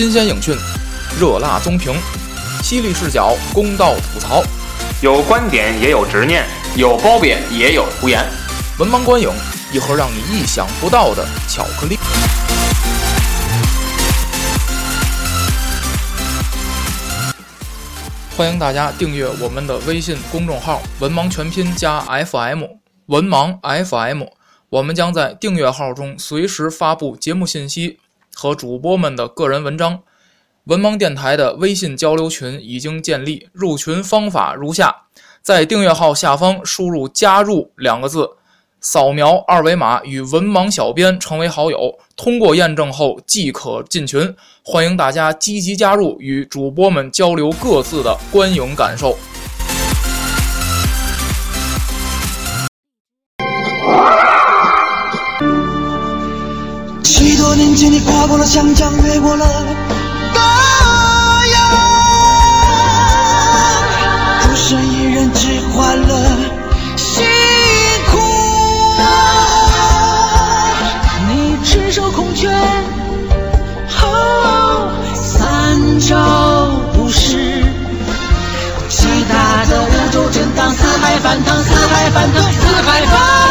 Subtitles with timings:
[0.00, 0.56] 新鲜影讯，
[1.20, 1.92] 热辣综评，
[2.62, 4.42] 犀利视角，公道吐槽，
[5.02, 6.42] 有观点也有执念，
[6.74, 8.24] 有褒贬也有胡言。
[8.78, 9.30] 文盲观影，
[9.70, 11.98] 一盒让你意想不到的巧克力。
[18.34, 22.62] 欢迎大家订阅我们的微信公众号“文盲全拼加 FM”，
[23.04, 24.22] 文盲 FM。
[24.70, 27.98] 我们将在订阅号中随时发布节目信息
[28.34, 30.00] 和主播们的个人文章。
[30.64, 34.94] 文盲电台的微信交流群已经建立，入群方法如下：
[35.42, 38.28] 在订阅号下方输入“加入”两个字，
[38.80, 44.34] 扫描二维码与文盲小编成为好友，通过验证后即可进群。
[44.62, 49.16] 欢迎大家积极加入，与主播们交流各自的观影感受。
[57.50, 59.44] 多年前，你跨过了湘江，越过了
[60.32, 60.40] 大
[61.52, 61.60] 洋，
[64.44, 66.38] 孤身一人，只换了
[66.96, 67.24] 辛
[68.08, 68.18] 苦。
[71.26, 72.56] 你赤手空拳，
[74.00, 77.64] 哦，三招不识。
[78.90, 83.49] 巨大的五洲震荡，四海翻腾，四海翻腾，四海翻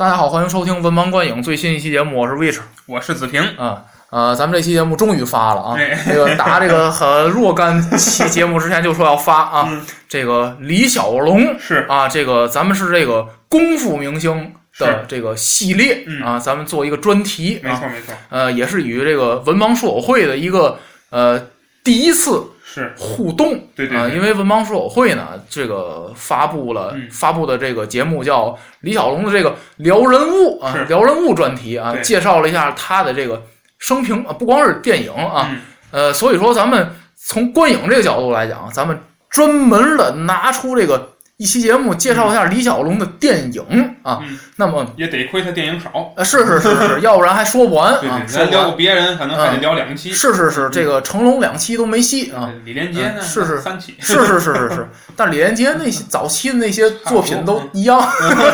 [0.00, 3.42] 大家好，欢迎收听文盲观影最新一期节目，我是 Witch 我是子平。
[3.58, 3.84] 啊。
[4.08, 5.76] 呃，咱们这期节目终于发了啊！
[5.78, 9.68] 哎这个打这个很若干期节目之前就说要发啊。
[9.70, 17.68] 嗯这个李小龙是啊，这个咱们是这个功夫明星的这个系列嗯啊，咱们做一个专题啊。
[17.68, 20.78] 没错没错，呃，也是与这个文盲书友会的一个
[21.10, 21.38] 呃
[21.84, 22.42] 第一次
[22.72, 22.92] 是。
[22.96, 23.54] 互动。
[23.54, 24.14] 啊、对对对。
[24.14, 27.08] 因为文盲书友会呢，这个发布了、嗯。
[27.10, 33.42] 发布的这个节目叫李小龙的这个聊人物啊，聊人物专题啊，介绍了一下他的这个
[33.78, 35.60] 生平啊，不光是电影啊，嗯。
[35.90, 38.96] 呃，所以说咱们从观影这个角度来讲，咱们
[39.28, 41.08] 专门的拿出这个
[41.40, 43.62] 一期节目介绍一下李小龙的电影
[44.02, 44.20] 啊。
[44.22, 46.12] 嗯那么也得亏他电影少。
[46.14, 48.20] 啊，是是是是，要不然还说不完啊，
[48.50, 48.72] 聊过。
[48.72, 50.12] 别人可能还得聊两期。
[50.12, 52.50] 是是是，这个成龙两期都没戏啊。
[52.66, 53.14] 李连杰呢？
[53.16, 53.94] 嗯是是三期。
[54.00, 57.98] 是是是是是， 但李连杰那些早期的那些作品都嗯一样，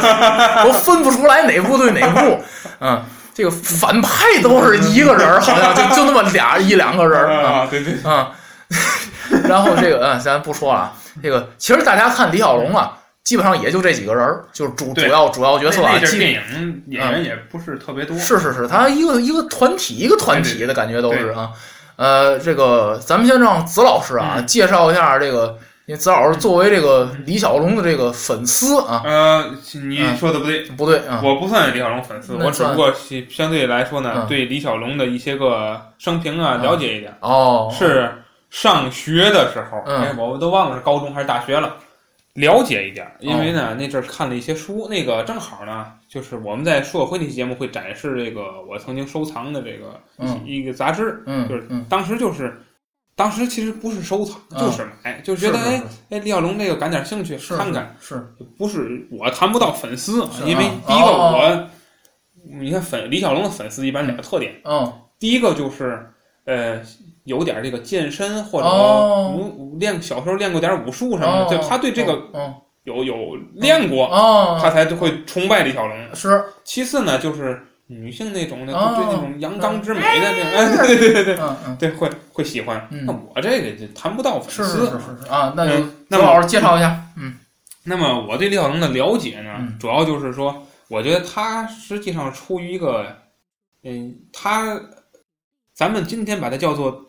[0.63, 2.39] 都分不出来哪部对哪部。
[2.79, 3.03] 嗯，
[3.35, 8.29] 这个反派都是一个人儿，好像就就那么俩一两个人啊啊，对对，啊。
[9.49, 10.93] 然后这个嗯，咱不说了啊，
[11.23, 18.17] 这个其实大家看李小龙啊，基本上也就这几个人儿，就是主主要主要角色啊电影演员也不是特别多。
[18.19, 21.51] 是是是，他一个一个团体一个团体的感觉都是啊。
[21.97, 29.45] 呃，这个咱们先让子老师啊、嗯介绍一下这个，因为子老师作为这个李小龙的这个粉丝啊，呃，
[29.83, 37.17] 你说的不对，不对啊，我不算李小龙粉丝，我只不过是相对来说呢嗯，对李小龙的一些个生平啊嗯了解一点。
[37.21, 38.13] 哦，是
[38.51, 40.03] 上学的时候，嗯。
[40.03, 41.77] 哎，我都忘了是高中还是大学了，
[42.35, 43.11] 了解一点。
[43.21, 50.41] 因为呢，那阵儿看了一些书，那个正好呢，就是我们在书友会那期节目会展示这个我曾经收藏的这个嗯。
[50.45, 51.85] 一个杂志，嗯，就是嗯。
[51.89, 52.61] 当时就是。
[53.19, 57.97] 当时其实不是收藏，嗯就是买，就觉得哎哎，李小龙这个感点兴趣，看看。
[57.99, 58.23] 是
[58.59, 59.09] 不是。
[59.11, 61.33] 我谈不到粉丝因为啊第一个哦。
[61.35, 61.69] 我，
[62.61, 64.93] 你看粉李小龙的粉丝一般两个特点，嗯。
[65.19, 66.07] 第一个就是
[66.45, 66.83] 呃
[67.27, 69.35] 有点这个健身或者哦。
[69.37, 71.47] 武武练小时候练过点武术什么哦。
[71.49, 72.55] 的，就他对这个嗯
[72.85, 76.15] 有有练过，哦，他才会崇拜李小龙。
[76.15, 76.43] 是。
[76.65, 81.39] 其次呢，就是女性那种的，对那种阳刚之美的那种，哎， 对对对对
[81.79, 82.89] 对，会会喜欢。
[82.91, 83.05] 嗯。
[83.05, 84.65] 那我这个就谈不到粉丝。
[84.65, 85.29] 是是是。
[85.31, 87.35] 啊，那就嗯那老师介绍一下，嗯。
[87.85, 89.77] 那么我对李小龙的了解呢，嗯。
[89.79, 93.05] 主要就是说，我觉得他实际上出于一个，
[93.83, 94.81] 嗯，他，
[95.75, 97.01] 咱们今天把它叫做，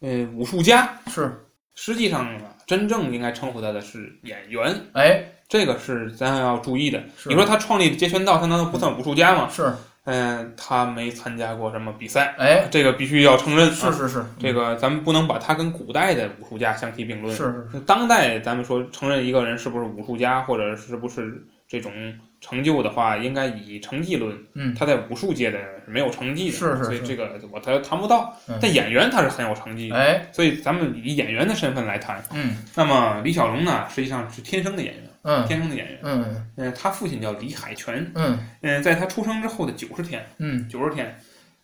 [0.00, 1.32] 呃，武术家，是
[1.74, 2.26] 实际上，
[2.66, 7.02] 真正应该称呼他的是演员，哎这个是咱要注意的。
[7.26, 9.48] 你说他创立截拳道，他难道不算武术家吗？
[9.50, 9.72] 是
[10.04, 13.68] 嗯、他没参加过什么比赛，哎这个必须要承认。
[13.68, 17.36] 啊是是是这个咱们不能把他跟古代的武术家相提并论。
[17.36, 21.92] 是是是当代咱们说承认一个人是不是武术家，或者是不是这种
[22.40, 24.74] 成就的话，应该以成绩论，嗯。
[24.74, 28.58] 他在武术界的是没有成绩的，是是是所以这个我他谈不到嗯。
[28.60, 32.22] 但演员他是很有成绩的，哎，所以咱们以演员的身份来谈。
[32.32, 32.56] 嗯。
[32.74, 35.46] 那么李小龙呢，实际上是天生的演员，嗯。
[35.46, 35.98] 天生的演员。
[36.02, 36.46] 嗯。
[36.56, 38.10] 嗯，他父亲叫李海泉。
[38.14, 38.38] 嗯。
[38.62, 41.14] 嗯，在他出生之后的九十天，嗯，九十天，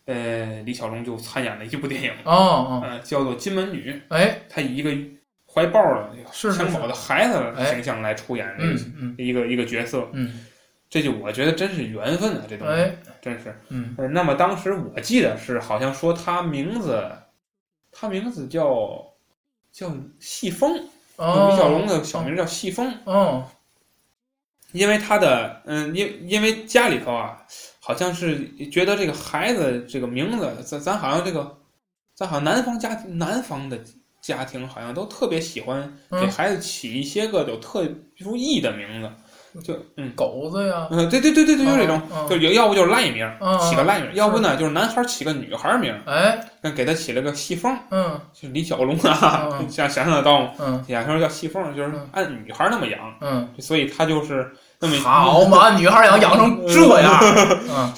[0.05, 3.91] 呃，李小龙就参演了一部电影，哦哦，呃，叫做《金门女》。
[4.15, 4.91] 哎，他以一个
[5.51, 8.47] 怀抱了是是襁褓的孩子形象来出演
[9.17, 10.45] 一个一个角色，嗯，
[10.89, 13.53] 这就我觉得真是缘分啊，这东西哎，真是。
[13.69, 17.03] 嗯呃，那么当时我记得是好像说他名字，
[17.91, 19.05] 他名字叫
[19.71, 20.79] 叫细风，
[21.17, 23.45] 哦，李小龙的小名叫细风，哦，
[24.71, 27.45] 因为他的嗯，因因为家里头啊，
[27.79, 31.57] 好像是觉得这个孩子这个名字，咱咱好像这个，
[32.15, 33.77] 咱好像南方家庭南方的
[34.21, 35.81] 家庭好像都特别喜欢
[36.11, 37.87] 给嗯孩子起一些个有特
[38.17, 39.09] 殊意义的名字，
[39.63, 40.11] 就嗯。
[40.15, 48.19] 狗子呀，嗯，对对对对对，就这种，就有要不就是赖名，嗯起个赖名，要不呢就是男孩起个女孩名，哎，那给他起了个细凤，嗯。
[48.33, 50.49] 就李小龙啊， 嗯想想象得到吗？
[50.59, 50.85] 嗯。
[50.87, 52.09] 养成叫细凤，就是嗯。
[52.11, 54.49] 按女孩那么养，嗯，所以他就是
[54.79, 57.19] 那么好嘛，女孩养养成这样，
[57.69, 57.93] 嗯。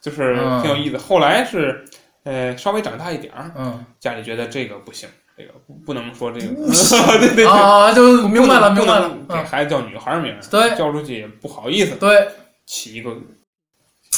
[0.00, 0.98] 就是挺有意思。
[0.98, 1.84] 后来是，
[2.24, 3.84] 呃，稍微长大一点儿，嗯。
[4.00, 6.46] 家里觉得这个不行，这个不不能说这个，
[7.18, 10.70] 对对对，啊，就明白了明白了给嗯，孩子叫女孩名儿，对。
[10.76, 12.28] 叫出去也不好意思，对，
[12.66, 13.16] 起一个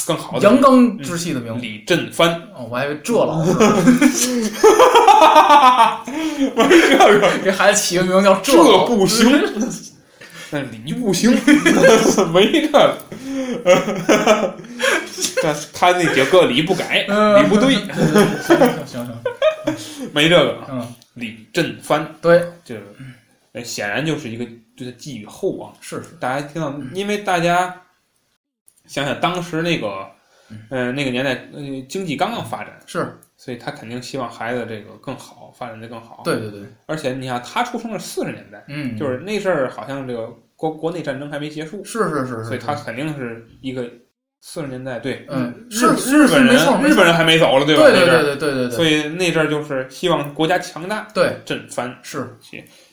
[0.05, 3.53] 更好的阳刚之气的名字，李振藩，哦，我还以为这老师。
[6.69, 9.31] 这个给孩子起个名叫这这不行，
[10.51, 11.31] 那李不行，
[12.33, 12.97] 没这个。
[15.41, 17.05] 这他那几个李不改，
[17.41, 17.75] 李不对，
[18.43, 19.07] 行行行，
[20.13, 20.57] 没这个。
[20.69, 20.85] 嗯，
[21.15, 22.79] 李振藩，对，这
[23.53, 24.45] 呃显然就是一个
[24.77, 25.75] 对他寄予厚望。
[25.81, 27.81] 是是，大家听到，因为大家
[28.85, 30.07] 想想当时那个，
[30.69, 43.89] 呃，那个年代，呃，经济刚刚发展，是，所以他肯定希望孩子这个更好，发展的更好。，对对对，而且你看他出生是四十年代，嗯，就是那阵儿好像这个国国内战争还没结束，是是是是，所以他肯定是一个
[44.47, 47.65] 四十年代，对，嗯日日本人日本人还没走了，吧？
[47.65, 51.97] 对对对那阵儿对对对对，所以那阵儿就是希望国家强大，对振藩。
[52.03, 52.29] 是，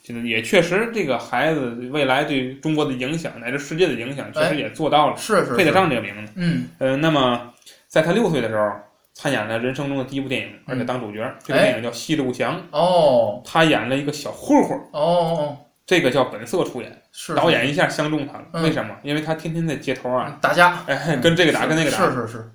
[0.02, 6.32] 现在也确实，这个孩子未来对中国的影响乃至世界的影响，确哎实也做到了，是是，配得，上这个名字。
[6.36, 7.52] 嗯，呃，那么
[7.86, 8.72] 在他六岁的时候，
[9.12, 11.22] 参演了人生中的第一部电影，而且当主角。
[11.44, 17.01] 这个哎电影叫《西路强》，哦他演了一个小混混，哦哦，这个叫本色出演。
[17.12, 17.34] 是。
[17.34, 18.62] 导演一下相中他了，嗯。
[18.62, 18.94] 为什么？
[19.02, 22.50] 因为他天天在街头啊，打架，哎，跟这个打，跟那个打，是是是，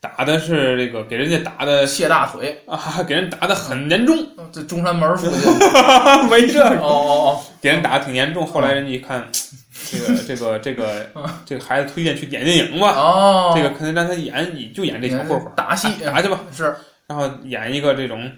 [0.00, 4.16] 打的是这个给人家打的卸大腿，啊，给人打的很严重，
[4.52, 5.38] 这中山门附近，
[6.30, 7.44] 没这哦哦哦。
[7.60, 8.46] 给人打的挺严重。
[8.46, 9.28] 后来人家一看，
[9.90, 11.06] 这个这个这个
[11.44, 16.40] 这个孩子推荐去演电影哦吧，哦，这个可能让他演，你就演这小混混，打戏打去吧。
[16.52, 16.74] 是。
[17.08, 18.30] 然后演一个这种，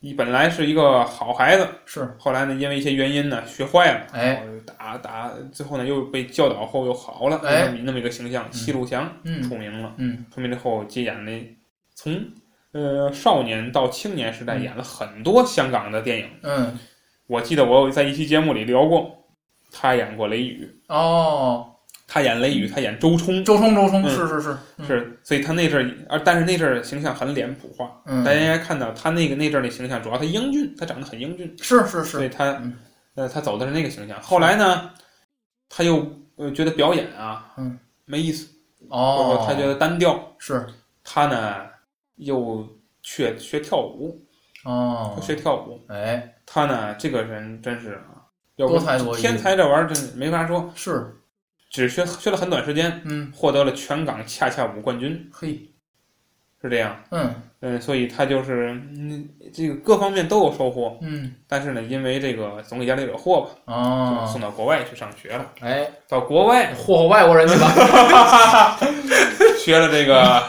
[0.00, 4.42] 你本来是一个好孩子，是，后来呢因为一些原因呢学坏了，哎。
[4.78, 7.66] 打打，最后呢又被教导后又好了，哎。
[7.66, 9.42] 那么那么一个形象，西路强嗯。
[9.42, 9.94] 出名了。
[9.96, 10.24] 嗯。
[10.32, 11.32] 出名之后接演了
[11.94, 12.14] 从
[12.72, 14.62] 呃少年到青年时代嗯。
[14.62, 16.28] 演了很多香港的电影。
[16.42, 16.78] 嗯。
[17.26, 19.24] 我记得我有在一期节目里聊过，
[19.72, 21.74] 他演过雷雨，哦，
[22.08, 24.10] 他演雷雨，他演周冲，周冲周冲嗯。
[24.10, 24.86] 是是是嗯。
[24.86, 28.24] 是，所以他那阵儿，而但是那阵儿形象很脸谱化，嗯。
[28.24, 32.74] 大家应该看到他那个那阵儿的形象，主要他英俊，他长得很英俊，是是是，所以他嗯。
[33.14, 34.20] 呃他走的是那个形象。
[34.22, 34.90] 后来呢，
[35.68, 37.78] 他又呃觉得表演啊，嗯。
[38.06, 38.48] 没意思，
[38.88, 40.66] 哦，他觉得单调，是。
[41.04, 41.56] 他呢
[42.16, 42.66] 又
[43.02, 44.18] 学学跳舞，
[44.64, 45.80] 哦，学跳舞。
[45.88, 46.34] 哎。
[46.50, 48.24] 他呢，这个人真是啊，
[48.56, 48.78] 多
[49.18, 49.20] 艺。
[49.20, 51.14] 天才这玩意儿真是没法说，是
[51.70, 53.32] 只学学了很短时间，嗯。
[53.34, 55.60] 获得了全港恰恰舞冠军，嘿。
[56.60, 57.00] 是这样。
[57.10, 57.34] 嗯。
[57.60, 61.34] 嗯，所以他就是嗯，这个各方面都有收获，嗯。
[61.46, 63.50] 但是呢，因为这个总给家里惹祸吧，
[64.20, 65.46] 就送哦到国外去上学了。
[65.60, 68.76] 哎，到国外霍霍外国人去吧，
[69.58, 70.42] 学了这个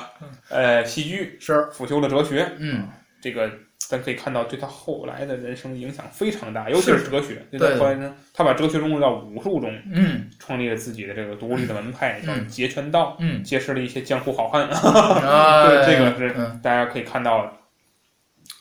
[0.50, 1.68] 呃戏剧，是。
[1.72, 2.88] 辅修了哲学，嗯。
[3.22, 3.52] 这个
[3.90, 7.44] 咱可以看到对他后来的人生影响非常大，尤其是哲学。
[7.50, 14.70] 对对他后来呢，他把哲学融入到武术中，嗯创立了自己的这个独立的门派，叫嗯截拳道，嗯结识了一些江湖好汉。
[14.70, 17.52] 啊， 对，这个是嗯大家可以看到，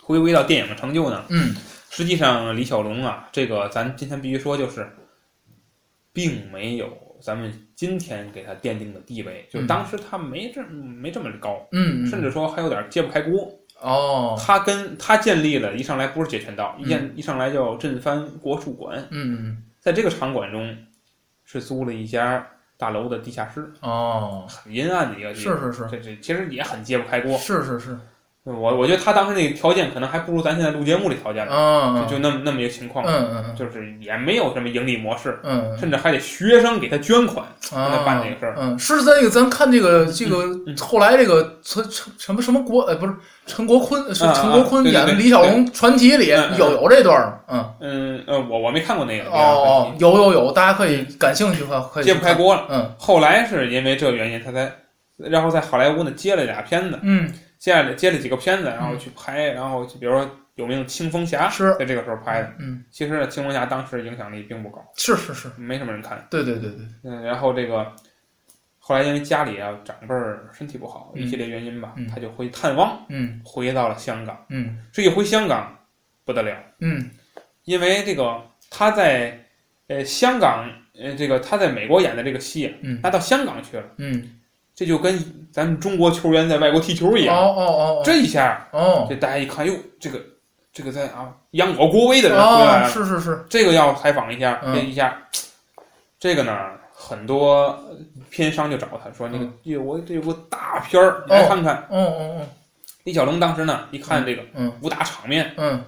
[0.01, 1.23] 回归到电影的成就呢。
[1.29, 1.55] 嗯
[1.91, 4.89] 实际上，李小龙啊，这个咱今天必须说，就是
[6.15, 6.89] 并没有
[7.21, 13.53] 咱们今天给他奠定的地位，就是当时他没这没这么高，嗯，甚至说还有点揭不开锅。
[13.81, 14.37] 哦。
[14.39, 19.63] 他跟他建立了一上来不是截拳道，一嗯建一上来叫振藩国术馆，嗯。
[19.81, 20.77] 在这个场馆中
[21.45, 25.55] 是租了一家大楼的地下室，哦，很阴暗的一个地方。
[25.55, 25.89] 是是是。
[25.91, 27.39] 这这其实也很揭不开锅。
[27.39, 27.99] 是是是，
[28.49, 37.45] 我我觉得他当时那个条件可能还不如咱现在录节目的条件呢，嗯就就那么那么一个情况，嗯嗯就是也没有什么盈利模式，嗯甚至还得学生给他捐款。
[37.75, 43.13] 嗯，他办这个事儿嗯，是在那个咱看这个这个嗯后来这个陈陈什么什么国呃不是
[43.47, 46.29] 陈国坤是陈国坤演的李小龙传奇里
[46.59, 47.65] 有有这段儿，嗯。
[47.81, 49.31] 嗯呃，我我没看过那个。
[49.31, 52.65] 哦哦，有有有，大家可以感兴趣的话可以揭不开锅了。
[52.71, 52.95] 嗯。
[52.99, 54.71] 后来是因为这个原因，他才，
[55.17, 62.53] 然后在好莱坞呢接了俩片子，嗯接了接了几个片子，然后去拍，然后去比如说有名的《青蜂侠》是在这个时候拍的。
[62.59, 66.27] 嗯，其实呢，《青蜂侠》当时影响力并不高，是是是，没什么人看。
[66.31, 67.93] 对对对对，嗯，然后这个
[68.79, 74.47] 后来因为家里啊长辈儿身体不好，嗯一系列原因吧，嗯他就回探望，嗯回到了香港。
[74.49, 75.77] 嗯这一回香港
[76.25, 77.11] 不得了，嗯
[77.65, 79.39] 因为这个他在
[79.89, 83.85] 呃香港呃这个他在美国演的这个戏啊，嗯他到香港去了。
[83.99, 84.38] 嗯，
[84.79, 85.19] 这就跟
[85.51, 88.03] 咱们中国球员在外国踢球一哦样，哦哦。
[88.05, 89.09] 这一下，哦。
[89.11, 90.21] 这大家一看，哟，这个
[90.73, 94.73] 这个在啊扬我国威的人回来哦，了，是是是，这个要采访一下，嗯。
[94.77, 95.21] 这一下，
[96.21, 96.57] 这个呢，
[96.95, 97.77] 很多
[98.31, 99.53] 片商就找他说，那个嗯。
[99.65, 101.79] 有我这有个大片儿，你来看看。
[101.91, 102.47] 哦哦哦，
[103.03, 104.73] 李小龙当时呢，一看这个嗯。
[104.81, 105.85] 武打场面，嗯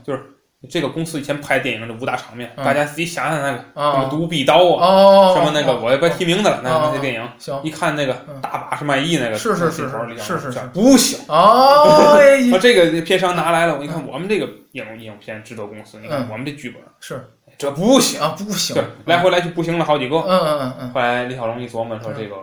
[0.69, 11.19] 这个公司以前拍电影的武打场面，嗯大家自己想想那个什么啊独臂刀啊，哦，什么那个我也不提名字了，那哦那些电影，行一看那个嗯大把是卖艺那个，是是是是是是不行。
[11.29, 12.19] 哦，
[12.61, 17.27] 这个片商拿来了，我一看我们这个影影片制作公司，你看嗯我们这剧本是
[17.57, 20.17] 这不行，啊，不行对，，来回来去不行了好几个。
[20.17, 22.37] 嗯嗯嗯嗯，后来李小龙一琢磨说嗯这个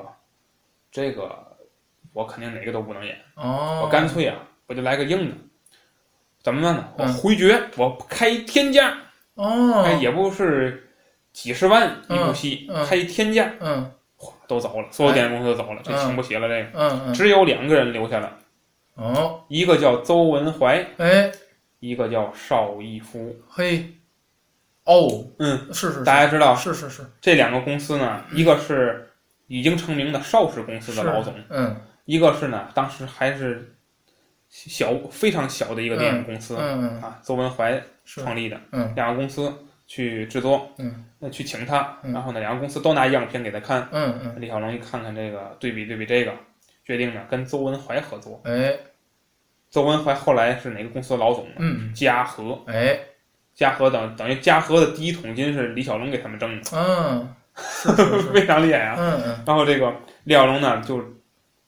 [0.92, 1.30] 这个
[2.14, 4.36] 我肯定哪个都不能演，哦，我干脆啊
[4.68, 5.36] 我就来个硬的，
[6.48, 6.88] 怎么办呢？
[6.98, 7.14] 我嗯。
[7.16, 8.98] 回绝，我开一天价，
[9.36, 10.90] 哦，哎也不是
[11.34, 12.86] 几十万一部嗯戏，嗯。
[12.86, 13.92] 开一天价，嗯。
[14.16, 18.38] 哗都走了，所有电影公司都走了，这嗯请不起了，这个嗯嗯，只有两个人留下了，
[18.96, 21.30] 哦，一个叫邹文怀，哎。
[21.80, 23.36] 一个叫邵逸夫。
[23.50, 23.86] 嘿，
[24.86, 27.06] 哦，嗯，是是，大家知道是是是。
[27.20, 29.12] 这两个公司呢，一个是
[29.48, 31.76] 已经成名的邵氏公司的老总，嗯。
[32.06, 33.77] 一个是呢当时还是
[34.50, 37.02] 小非常小的一个电影公司、嗯嗯。
[37.02, 37.74] 啊，邹文怀
[38.06, 38.94] 是创立的，嗯。
[38.96, 39.54] 两个公司
[39.86, 41.06] 去制作，嗯。
[41.20, 42.14] 那去请他，嗯。
[42.14, 46.34] 然后呢两个公司都拿样片给他看，嗯嗯，李小龙一看看这个对比对比这个，
[46.86, 48.42] 决定呢跟邹文怀合作。
[48.46, 48.74] 哎。
[49.70, 51.56] 邹文怀后来是哪个公司的老总呢？
[51.60, 51.94] 嗯。
[51.94, 52.98] 嘉禾，哎。
[53.54, 57.36] 嘉禾等等于嘉禾的第一桶金是李小龙给他们挣的，嗯，
[58.32, 58.96] 非常厉害啊。
[59.00, 59.44] 嗯嗯。
[59.48, 59.92] 然后这个
[60.26, 61.00] 李小龙呢，就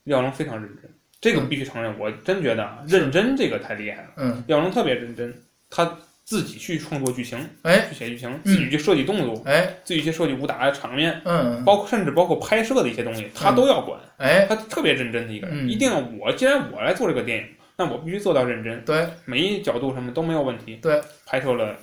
[0.03, 0.88] 李小龙非常认真，
[1.21, 4.09] 这个必须承认，我真觉得啊，认真这个太厉害了。
[4.17, 5.33] 嗯，李小龙特别认真，
[5.69, 7.87] 他自己去创作剧情，哎。
[7.89, 8.41] 去写剧情，嗯。
[8.45, 9.67] 自己去设计动作，哎。
[9.83, 11.63] 自己去设计武打的场面，嗯。
[11.65, 13.99] 包括甚至包括拍摄的一些东西，他都要管。
[14.17, 14.45] 哎。
[14.47, 15.69] 他特别认真的一个人，嗯。
[15.69, 17.45] 一定要我既然我来做这个电影，
[17.75, 19.07] 那我必须做到认真，对。
[19.25, 20.75] 每一角度什么都没有问题。
[20.81, 21.75] 对，拍摄了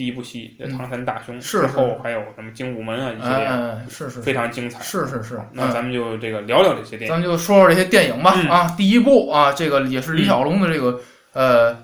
[0.00, 0.78] 第一部戏《嗯。
[0.78, 4.82] 唐山大兄》，是之后还有什么精武门啊一系列，是是非常精彩。
[4.82, 7.14] 是是是，那咱们就这个聊聊这些电影。
[7.14, 8.48] 咱就说说这些电影吧嗯。
[8.48, 10.98] 啊，第一部啊，这个也是李小龙的这个
[11.34, 11.76] 呃。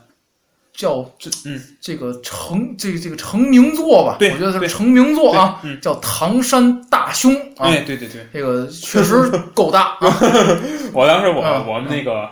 [0.78, 10.12] 叫这嗯，这个成这个这个成名作吧，对我觉得它是成名作啊，叫《唐山大兄》啊，哎，对对对， 这个确实够大啊，
[10.92, 11.66] 我当时我嗯。
[11.66, 12.28] 我们那个，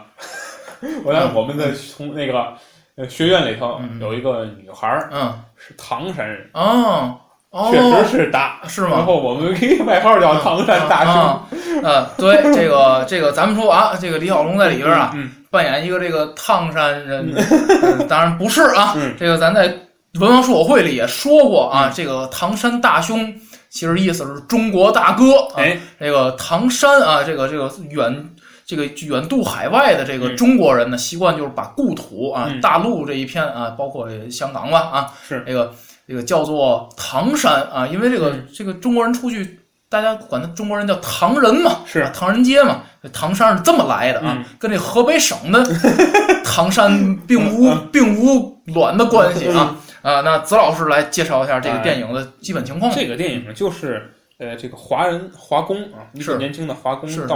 [1.05, 2.53] 我当我们的从那个
[2.97, 7.19] 呃学院里头嗯有一个女孩儿嗯是唐山人，哦
[7.51, 8.97] 哦，确实是大，是吗？
[8.97, 11.15] 然后我们给外号叫唐山大兄。
[11.15, 11.47] 啊，
[11.85, 19.73] 呃，对，这个这个，咱们说啊，这个李小龙在里边啊，嗯 扮演一个这个唐山人，嗯当然不是啊，嗯这个咱在
[20.21, 23.33] 文王说会里也说过啊，这个唐山大兄
[23.71, 28.31] 其实意思是中国大哥啊，哎，这个唐山啊，这个这个远。
[28.67, 30.37] 这个远渡海外的这个嗯。
[30.37, 32.61] 中国人呢，习惯就是把故土啊，嗯。
[32.61, 35.43] 大陆这一片啊，包括香港吧啊，是。
[35.47, 35.73] 这个
[36.07, 38.47] 这个叫做唐山啊，因为这个、嗯。
[38.53, 42.01] 这个中国人出去，大家管他中国人叫唐人嘛，是。
[42.01, 44.45] 啊唐人街嘛，唐山是这么来的啊，嗯。
[44.59, 45.65] 跟这河北省的
[46.45, 50.21] 唐山并无嗯并无卵的关系啊啊！
[50.21, 52.93] 那子老师来介绍一下这个电影的基本情况。
[52.95, 56.33] 这个电影呢，就是呃，这个华人华工啊，一是。
[56.33, 57.27] 个年轻的华工是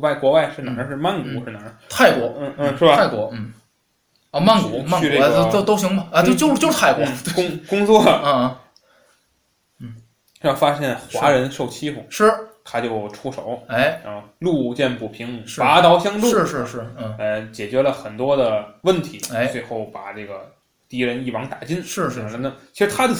[0.00, 0.84] 外国外是哪儿？
[0.84, 0.88] 嗯。
[0.88, 1.74] 是曼谷嗯是哪儿？
[1.88, 2.96] 泰国，嗯嗯，是吧？
[2.96, 3.52] 泰国，嗯，
[4.30, 6.06] 啊，曼谷，曼谷都都都行吧？
[6.12, 8.56] 啊，就就就是泰国，嗯工工作，嗯
[9.80, 9.94] 嗯，
[10.40, 12.32] 然后发现华人受欺负，是，
[12.64, 17.14] 他就出手，哎，然后路见不平，拔刀相助，是是是，嗯。
[17.18, 19.46] 呃，解决了很多的问题，哎。
[19.46, 20.50] 最后把这个
[20.88, 21.76] 敌人一网打尽。
[21.82, 23.14] 是是那其实他的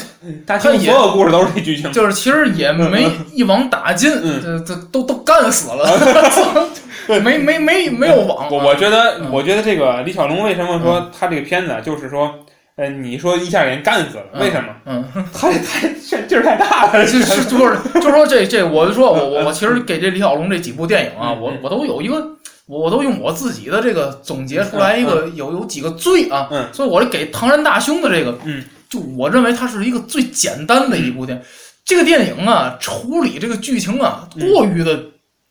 [0.47, 1.93] 他所有故事都是这剧情。
[1.93, 6.71] 就是其实也没一网打尽，嗯这这都都干死了，
[7.23, 8.49] 没没没没有网啊。
[8.51, 12.35] 我我觉得，嗯我觉得这个李小龙为什么说他这个片子啊就是说，
[12.77, 14.69] 呃，你说一下给人干死了，嗯为什么？
[14.87, 22.27] 嗯，他这太劲劲儿太大了，就是就是就说这这，我就说我我我其实给这李小龙这几部电影啊，我我都有一个。
[22.69, 31.45] 我都用我自己的这个总结出来一个有有几个罪啊，嗯所以我这给《唐山大兄》的这个，嗯，就我认为它是一个最简单的一部电影。
[31.85, 35.01] 这个电影啊，处理这个剧情啊，嗯过于的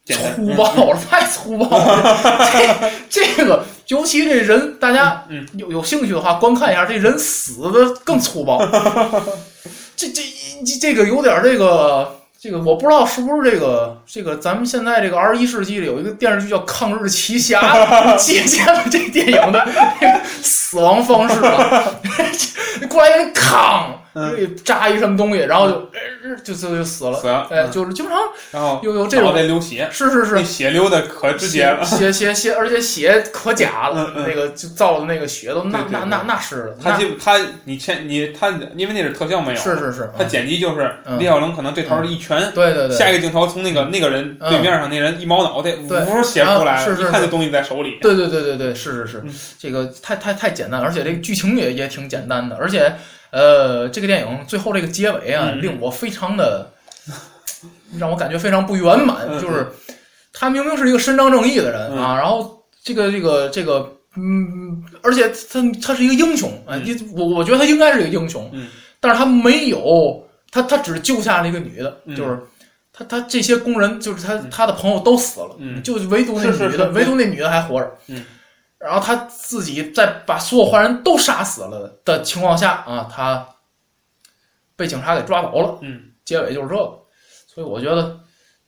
[0.05, 2.91] 粗暴了，太粗暴了。
[3.09, 8.63] 这这个，尤其这人，大家嗯有有兴趣的话，观看一下，这人死的更粗暴。
[9.97, 10.21] 这这
[10.63, 17.59] 这这个有点这个这个，我不知道是不是这个这个，咱们现在这个二十一世纪里有一个电视剧叫《抗日奇侠》，
[18.23, 19.67] 借鉴了这电影的
[19.99, 21.91] 这个死亡方式啊，
[22.87, 23.99] 过来人扛。
[24.63, 27.71] 扎一什么东西，然后就、呃、就就就死了，死了哎，嗯。
[27.71, 28.17] 就是经常
[28.51, 31.85] 然后又有这种流血，是是是，那血流的可直接了。
[31.85, 41.17] 血血血，而且血可假了，那个就造的那个血都那那那那是的，他他你前你他因为那是特效没有，是是是，他剪辑就是嗯。
[41.19, 44.49] 李小龙可能这头一拳，对对对，下一个镜头从那个那个人嗯。
[44.49, 47.99] 对面上那人一毛脑袋，对呜血出来了，啊是是一看这东西在手里。
[48.01, 52.91] 对对对对对，是是是嗯，这个太太太简单，而且这个剧情也也挺简单的，而且
[53.31, 55.61] 呃，这个电影最后这个结尾啊，嗯。
[55.61, 56.69] 令我非常的
[57.97, 59.41] 让我感觉非常不圆满，嗯。
[59.41, 59.67] 就是
[60.33, 61.97] 他明明是一个伸张正义的人嗯。
[61.97, 63.93] 啊，然后这个这个这个。
[64.19, 66.81] 嗯，而且他他是一个英雄啊，嗯。
[66.83, 68.67] 你我我觉得他应该是一个英雄，嗯。
[68.99, 72.15] 但是他没有，他他只救下了一个女的，嗯。
[72.15, 72.39] 就是
[72.91, 74.49] 他他这些工人，就是他嗯。
[74.49, 75.83] 他的朋友都死了，嗯。
[75.83, 78.23] 就唯独那女的，是是是唯独那女的还活着，嗯，
[78.79, 83.47] 然后他自己在把所有坏人都杀死了的情况下啊，他
[84.75, 86.99] 被警察给抓走了，嗯，结尾就是这个，
[87.47, 88.19] 所以我觉得。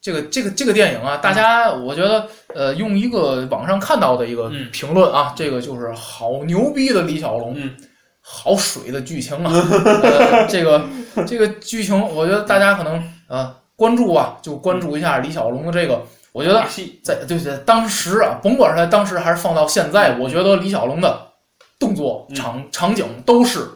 [0.01, 2.25] 这个这个这个电影啊，大家我觉得
[2.55, 4.71] 呃，用一个网上看到的一个嗯。
[4.71, 7.75] 评论啊，这个就是好牛逼的李小龙，嗯。
[8.21, 9.51] 好水的剧情啊，
[10.01, 10.85] 呃，这个
[11.27, 21.27] 这个剧情，我觉得大家可能啊关注啊，就关注一下李小龙的这个，我觉得戏，在对对当时啊，甭管是在当时还是放到现在，我觉得李小龙的
[21.79, 22.35] 动作嗯。
[22.35, 23.67] 场场景都是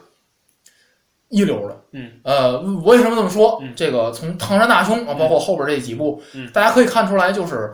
[1.30, 1.78] 一流的。
[1.92, 3.60] 嗯，呃，为什么这么说？
[3.62, 3.74] 嗯。
[3.76, 6.50] 这个从《唐山大兄》啊，包括后边这几部，嗯。
[6.52, 7.74] 大家可以看出来，就是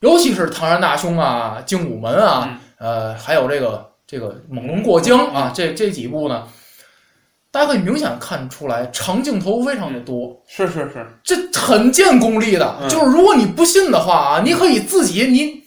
[0.00, 6.46] 尤其是《唐山大兄》啊，《精武门》啊，呃，还有这个这个《猛龙过江》啊，这这几部呢，
[7.50, 10.36] 大家可以明显看出来长镜头非常的多。
[10.46, 15.62] 是是是，这很见功力的，嗯就是如果你不信的话啊，你可以自己你，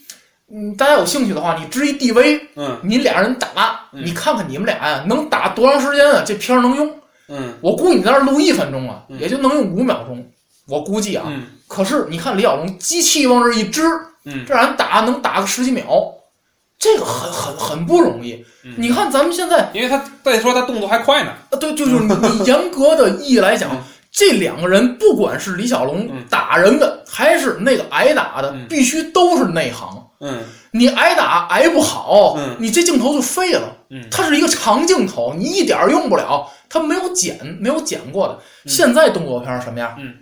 [0.54, 6.24] 嗯，大家有兴趣的话，你支一 DV，嗯你俩人打，嗯你看看你们俩呀能打多长时间啊？
[6.26, 6.91] 这片儿能用？
[7.30, 10.24] 嗯我估计你在那儿录一分钟啊，嗯也就能用五秒钟，
[10.67, 11.26] 我估计啊。
[11.28, 13.82] 嗯可是你看李小龙机器往这儿一支，
[14.26, 15.86] 嗯这让人打能打个十几秒，
[16.82, 18.44] 这个很很很不容易。
[18.63, 23.78] 嗯，你看咱们现在因为他再说他动作还快呢，啊，对，就就是你你严格的意义来讲嗯，
[24.12, 30.04] 这两个人不管是李小龙嗯打人的，还是那个挨打的嗯，必须都是内行。
[30.24, 30.39] 嗯
[30.74, 33.78] 你挨打挨不好嗯，你这镜头就废了。
[33.89, 38.34] 嗯它是一个长镜头，你一点儿用不了，它没有剪，没有剪过的。
[38.65, 39.96] 嗯现在动作片儿什么样？
[40.00, 40.13] 嗯，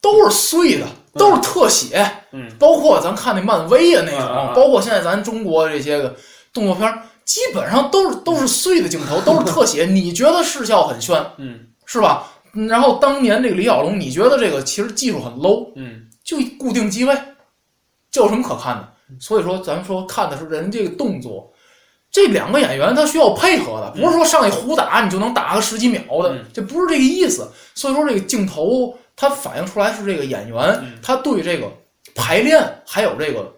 [0.00, 6.14] 都是碎的，都是特写，嗯包括咱看那漫威啊那种，包括现在咱中国这些个
[6.52, 9.84] 动作片儿，基本上都是都是碎的镜头，都是特写。
[9.84, 12.24] 你觉得视效很炫，嗯是吧？
[12.54, 17.14] 嗯然后当年这个李小龙，你觉得这个其实技术很 low，嗯就固定机位，
[18.10, 18.88] 这有什么可看的？
[19.20, 21.52] 所以说，咱们说看的是人这个动作，
[22.10, 27.46] 这两个演员他需要配合的，不是说上去胡打你就能打个十几秒的嗯，这不是这个意思。
[27.74, 30.98] 所以说，这个镜头它反映出来是这个演员嗯。
[31.00, 31.70] 他对这个
[32.14, 33.54] 排练还有这个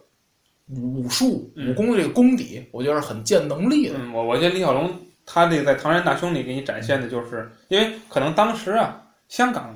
[0.68, 1.70] 武术嗯。
[1.70, 3.94] 武功的这个功底，我觉得是很见能力的。
[3.98, 4.92] 嗯，我我觉得李小龙
[5.24, 9.74] 他这个在《唐山大兄》里给你展现的就是，因为可能当时啊，香港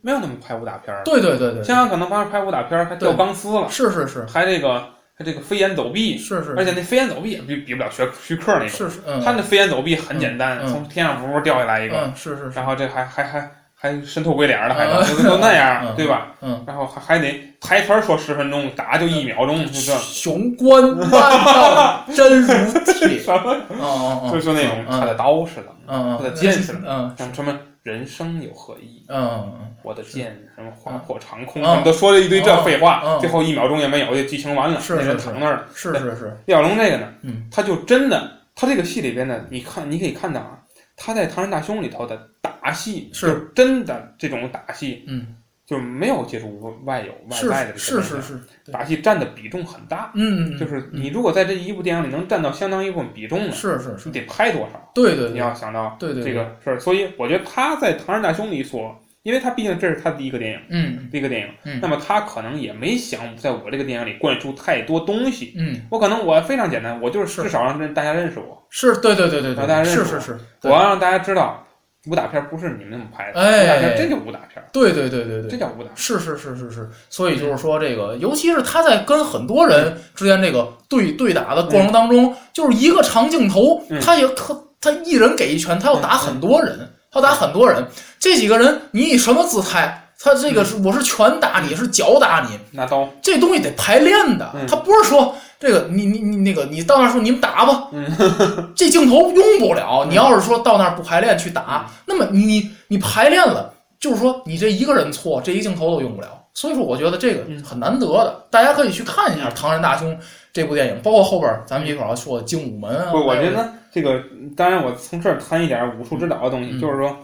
[0.00, 4.24] 没有那么拍武打片儿，对对对对，香港可能当时拍武打片儿还掉钢丝了，是是是。
[4.24, 4.80] 还这个
[5.14, 16.28] 还这个飞檐走壁，是是，而且那飞檐走壁也比比不了徐徐克那种，是是嗯，他那飞檐走壁很简单，从天上呜掉下来一个，嗯是是是，然后这还还还还神头鬼脸儿的，还嗯都都那样，嗯对吧？
[16.40, 16.64] 嗯。
[16.66, 21.10] 然后还还得台词说十分钟，打就一秒钟，就这雄关万
[21.44, 23.18] 道真如铁。
[23.20, 24.30] 什么？
[24.32, 29.04] 就是那种嗯他的刀似的，嗯他的剑似的，嗯像什么人生有何意？
[29.08, 35.64] 嗯我的剑什么划破长空，嗯什么都说了一堆这废话，最后一秒钟也没有，就剧情完了，是那人是躺那儿了。
[35.74, 40.58] 是是是，李小龙这个呢，嗯他就真的他这个戏里边呢，你看你可以看到啊，
[40.96, 43.26] 他在《唐人大兄》里头的打戏是。
[43.26, 50.10] 就真的这种打戏，嗯，就是没有接触外有外是外的这是个东西是是，打戏占的比重很大。
[50.14, 54.08] 嗯，嗯就是你嗯如果在这一部电影里能占到相当一部分比重呢，是是是。
[54.08, 54.90] 你，得拍多少？
[54.94, 55.30] 你对对。
[55.30, 56.24] 你要想到对对。
[56.24, 61.80] 这个事儿，所以我觉得他在《唐人大兄》里所，因为他毕竟这是他第一个电影，嗯第一个电影，嗯。
[61.82, 65.52] 那么他可能也没想在我这个电影里灌输太多东西。
[65.58, 70.20] 嗯，我可能我非常简单，我就是是至少让人大家认识我，是对对对对让大家，认识我是是。
[70.20, 71.66] 是，我要让大家知道
[72.06, 75.90] 武打片不是你们那么拍的，哎武打片真就武打片，对对对对对，这叫武打。
[75.96, 86.78] 是是是是是，所以就是说，这个尤其是他在跟很多人之间这个对对打的过程当中，就是一个长镜头，嗯他也特他一人给一拳，他要打很多人，
[87.10, 87.86] 他打很多人，
[88.18, 90.02] 这几个人你以什么姿态？
[90.18, 98.06] 他这个是我是拳打你，是脚打你，拿刀，这东西得排练的嗯，他不是说这个你你你那个你到那儿说你们打吧，嗯
[98.74, 100.06] 这镜头用不了。
[100.08, 106.28] 你要是说到那儿不排练去打，那么你你你排练了，就是说你这一个人错，这一镜头都用不了。
[106.54, 110.10] 所以说，我觉得这个嗯很难得的，大家可以去看一下《唐人大兄》
[110.54, 113.12] 这部电影，包括后边咱们一会儿要说的精武门啊。
[113.12, 114.22] 不，我觉得这个，
[114.54, 117.16] 当然我从这儿谈一点武术指导的东西，嗯就是说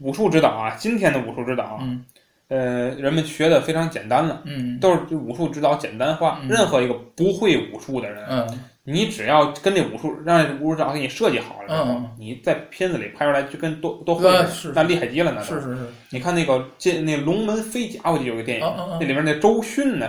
[0.00, 2.04] 武术指导啊，今天的武术指导啊，嗯
[2.48, 4.42] 呃，人们学的非常简单了。
[4.44, 8.46] 嗯都是武术指导简单化，嗯任何一个不会武术的人，嗯
[8.90, 14.28] 你只要跟这武术让这武术指导给你设计好了你在片子里拍出来就跟多多会
[14.74, 15.76] 那厉害极了，那都是是。
[15.76, 18.66] 是，你看那个这那龙门飞甲，我记得有个电影，
[19.00, 20.08] 那里边那周迅呢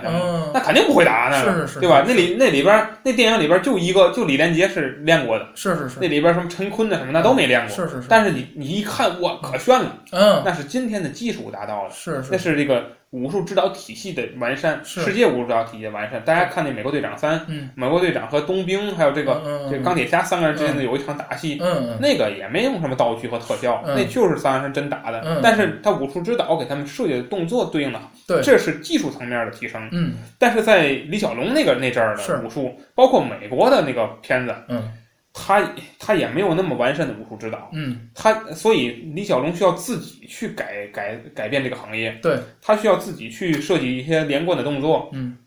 [0.54, 2.04] 那肯定不会打那个，是是是对吧？
[2.08, 10.42] 那里那里边那电影里边就一个就李连杰是练过的，是是是那里边什么陈坤的什么那都没练过，是是是，但是你你一看哇可炫了，嗯。
[10.44, 11.92] 那是今天的技术达到了。
[11.92, 16.24] 是那是是这个武术指导体系的完善，世界武术指导体系的完善。
[16.24, 17.70] 大家看那《美国队长三》，嗯。
[17.76, 21.62] 美国队长和冬兵还有这个这个钢铁侠三个人之间的有一场打戏，
[22.00, 23.96] 那个也没用什么道具和特效，嗯。
[23.98, 25.22] 那就是三个人真打的。
[25.26, 25.42] 嗯。
[25.44, 28.42] 但是他武术指导给他们设计的动作对应的好，对。
[28.42, 29.90] 这是技术层面的提升。
[29.92, 30.14] 嗯。
[30.40, 34.90] 但是在李小龙那个那阵儿的武术，包括美国的那个片子，嗯
[35.34, 37.70] 他他也没有那么完善的武术指导。
[37.74, 45.38] 嗯他所以李小龙需要自己去改改改变这个行业，对，他需要自己去设计一些连贯的动作，嗯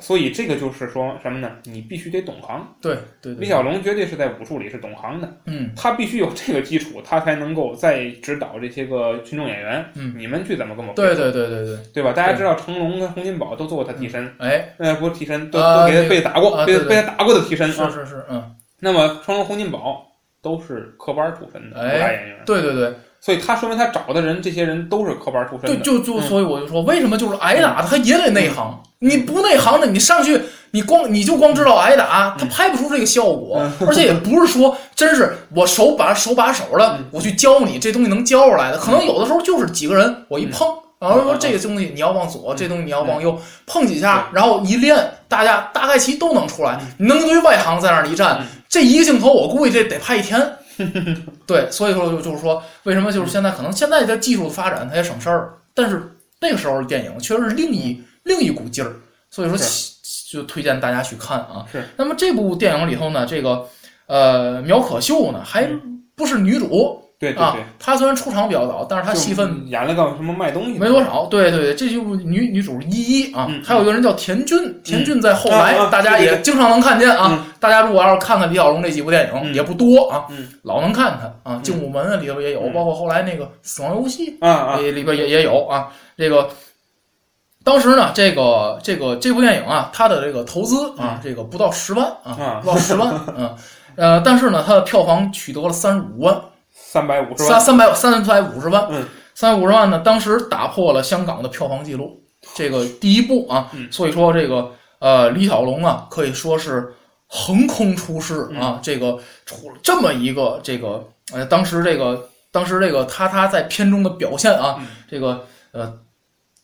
[0.00, 1.50] 所以这个就是说什么呢？
[1.64, 2.64] 你必须得懂行。
[2.80, 12.12] 对对对，李小龙绝对是在武术里是懂行的，嗯他必须有这个基础，他才能够再指导这些个群众演员，嗯你们去怎么跟我对对对对对，对吧？
[12.12, 17.90] 大家知道成龙跟洪金宝都做过他替身，哎呃，不是替身，都都给他被打过，被被他打过的替身啊。
[17.90, 20.06] 是是是，嗯，那么成龙、洪金宝
[20.42, 25.82] 都是科班出身的武哎打演员，对对对所以他说明他找的人，这些人都是科班出身对，的。
[25.82, 26.22] 就就嗯。
[26.22, 28.80] 所以我就说，为什么就是挨打他也得内行？
[29.00, 40.68] 你不内行的，你上去你光你就光知道挨打，他拍不出这个效果，而且也不是说真是我手把手把手的嗯，我去教你这东西能教出来的，可能有的时候就是几个人我一碰。
[41.00, 44.96] 然后说这个东西你要往左，这东西你要往右，碰几下，然后一练，
[45.28, 46.76] 大家大概其都能出来。
[46.98, 50.40] 你弄一堆外行在那儿一站嗯，这一个镜头我估计这得拍一天。
[51.46, 56.00] 对，所以说就就是说，为什么就是现在可能现在的技术发展它也省事儿，但是
[56.40, 58.94] 那个时候的电影确实是另一另一股劲儿，
[59.28, 59.58] 所以说
[60.30, 61.66] 就推荐大家去看啊。
[61.72, 61.82] 是。
[61.96, 63.66] 那么这部电影里头呢，这个
[64.06, 65.68] 呃苗可秀呢还
[66.14, 71.26] 不是女主啊对对对，，她虽然出场比较早，但是她戏份演了个什么卖东西没多少。
[71.26, 77.28] 对对对，这就是女女主依依啊，嗯还有一个人叫田军，田军在后来、啊啊大家也经常能看见啊。
[77.32, 81.58] 嗯大家如果要是看看李小龙这几部电影，嗯也不多啊，嗯老能看他啊。
[81.60, 85.88] 精武门啊里头也有，嗯包括后来那个《死亡游戏啊》啊，里里边也也有啊。
[86.16, 86.48] 这个
[87.64, 93.52] 当时呢，这个这个这部电影啊，它的这个投资啊，这个不到十万啊啊，不到十万， 嗯。
[93.96, 96.40] 呃，但是呢，它的票房取得了三十五万，
[96.90, 102.18] 三百五十三万，三三百三百五十万，嗯，三百五十万呢，当时打破了香港的票房记录，
[102.54, 103.92] 这个第一部啊，嗯。
[103.92, 106.94] 所以说这个呃李小龙啊，可以说是
[107.26, 108.58] 横空出世嗯。
[108.58, 114.86] 啊，这个出了这么一个这个呃，当时这个当时这个他他在片中的表现啊，嗯。
[115.10, 115.92] 这个呃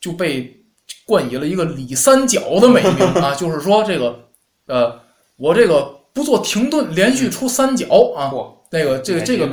[0.01, 0.51] 就被
[1.07, 4.19] 冠以了一个李三角的美名啊， 就是说这个
[4.69, 4.99] 呃
[5.37, 9.47] 我这个不做停顿，连续出三角啊，嚯，那个这个这个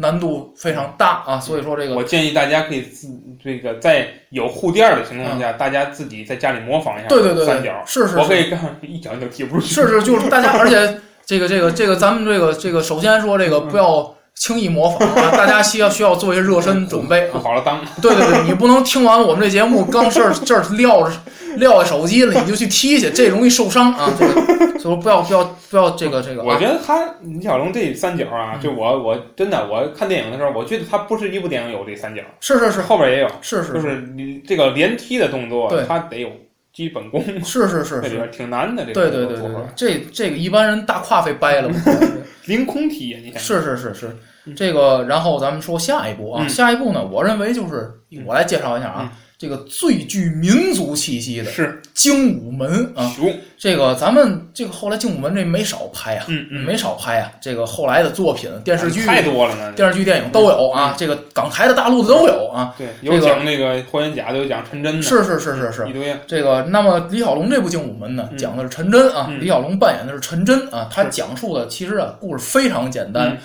[0.00, 3.08] 难度非常大啊，所以说这个我建议大家可以自
[3.42, 17.40] 这个在有护垫儿的情况下，大家自己在家里模仿一下，嗯对对对对三角，，是是我可是以干一脚就踢不出去，是是，就是大家， 而且这个这个这个咱们这个这个，首先说这个不要轻易模仿啊， 大家需要需要做一些热身准备啊。
[17.42, 17.80] 好了当。
[18.00, 21.12] 对对对，你不能听完我们这节目刚这儿 这儿撂着
[21.56, 24.10] 撂下手机了，你就去踢去，这容易受伤啊。
[24.18, 24.34] 这个，
[24.78, 26.42] 所以说不要不要不要这个这个。
[26.42, 36.28] 我啊觉得他李小龙这三角啊，嗯就我我真的我看电影的时候，我觉得他不是一部电影有这三角，是是是后边也有，是是，就是你这个连踢的动作，他得有
[36.78, 38.84] 基本功，是是是是，这里边挺难的。
[38.84, 41.74] 这对个对对对这这个一般人大胯费掰了嘛。
[42.46, 44.16] 凌空踢呀，你看是是是是，
[44.54, 46.48] 这个，然后咱们说下一步啊，嗯。
[46.48, 47.90] 下一步呢，我认为就是
[48.24, 51.80] 我来介绍一下啊，这个最具民族气息的是。
[51.94, 53.12] 精武门啊，
[53.58, 59.72] 这个咱们这个后来精武门这没少拍啊，嗯嗯，没少拍啊，这个后来的作品、电视剧、太多了呢。
[59.72, 65.88] 电视剧、电影都有啊，这个港台的、大陆的都有啊，对，有讲那个霍元甲的，有讲陈真的，是是是是是。
[65.88, 65.92] 一。
[65.92, 66.16] 堆。
[66.28, 68.38] 这个，那么李小龙这部《精武门》呢，嗯。
[68.38, 69.40] 讲的是陈真啊，嗯。
[69.40, 73.36] 李小龙扮演的是陈真啊，他讲述的其实啊故事非常简单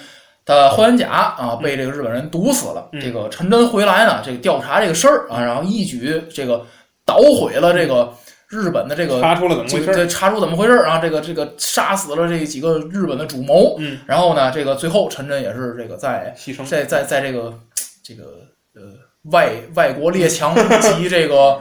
[0.46, 6.66] 嗯，他霍元甲啊被这个日本人毒死了，嗯这个陈真回来呢，这个调查这个事儿啊，然后一举这个
[7.06, 8.14] 捣毁了这个
[8.48, 16.64] 日本的这个查出了怎么这回事查出怎么回事儿啊，这个这个杀死了这几个日本的主谋，嗯，然后呢，这个最后陈真也是这个在牺牲。
[16.66, 17.54] 在在在这个
[18.04, 18.24] 这个
[18.76, 18.82] 呃
[19.32, 21.60] 外外国列强 及这个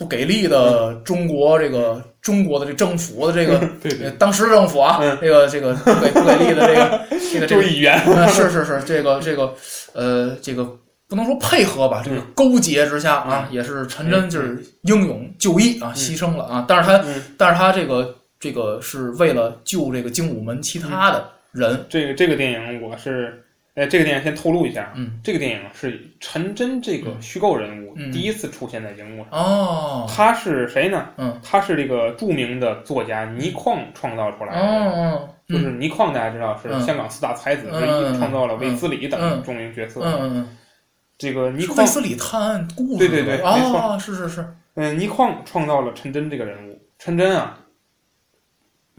[0.00, 3.60] 不给力的中国这个中国的这政府的这个
[4.18, 5.16] 当时的政府啊，嗯。
[5.20, 7.00] 这个这个不给不给力的这个
[7.32, 9.54] 这个这个就议员，呃是是是这个这个
[9.92, 10.66] 呃这个。
[11.06, 16.64] 不能说配合吧，这个勾结之下啊，也是陈真就是英勇就义啊，牺牲了啊。
[16.68, 17.20] 但是他，嗯。
[17.36, 23.42] 但是他这个这个是为了救这个精武门其他的人，这个这个电影我是，
[23.74, 29.40] 呃，这个电影先透露一下，嗯，这个电影是陈真这个虚构人物嗯第一次出现在荧幕上。
[29.40, 31.08] 哦，他是谁呢？
[31.16, 34.60] 嗯，他是这个著名的作家倪匡创造出来的。
[34.60, 40.00] 哦，就是倪匡，大家知道是嗯香港四大才子之嗯一，创造了卫斯理嗯等著名角色。
[40.04, 40.56] 嗯嗯
[41.16, 46.80] 这个倪匡卫，斯理探案故事，对对对没错，是是是，嗯，倪匡创造了陈真这个人物。
[46.98, 47.58] 陈真啊，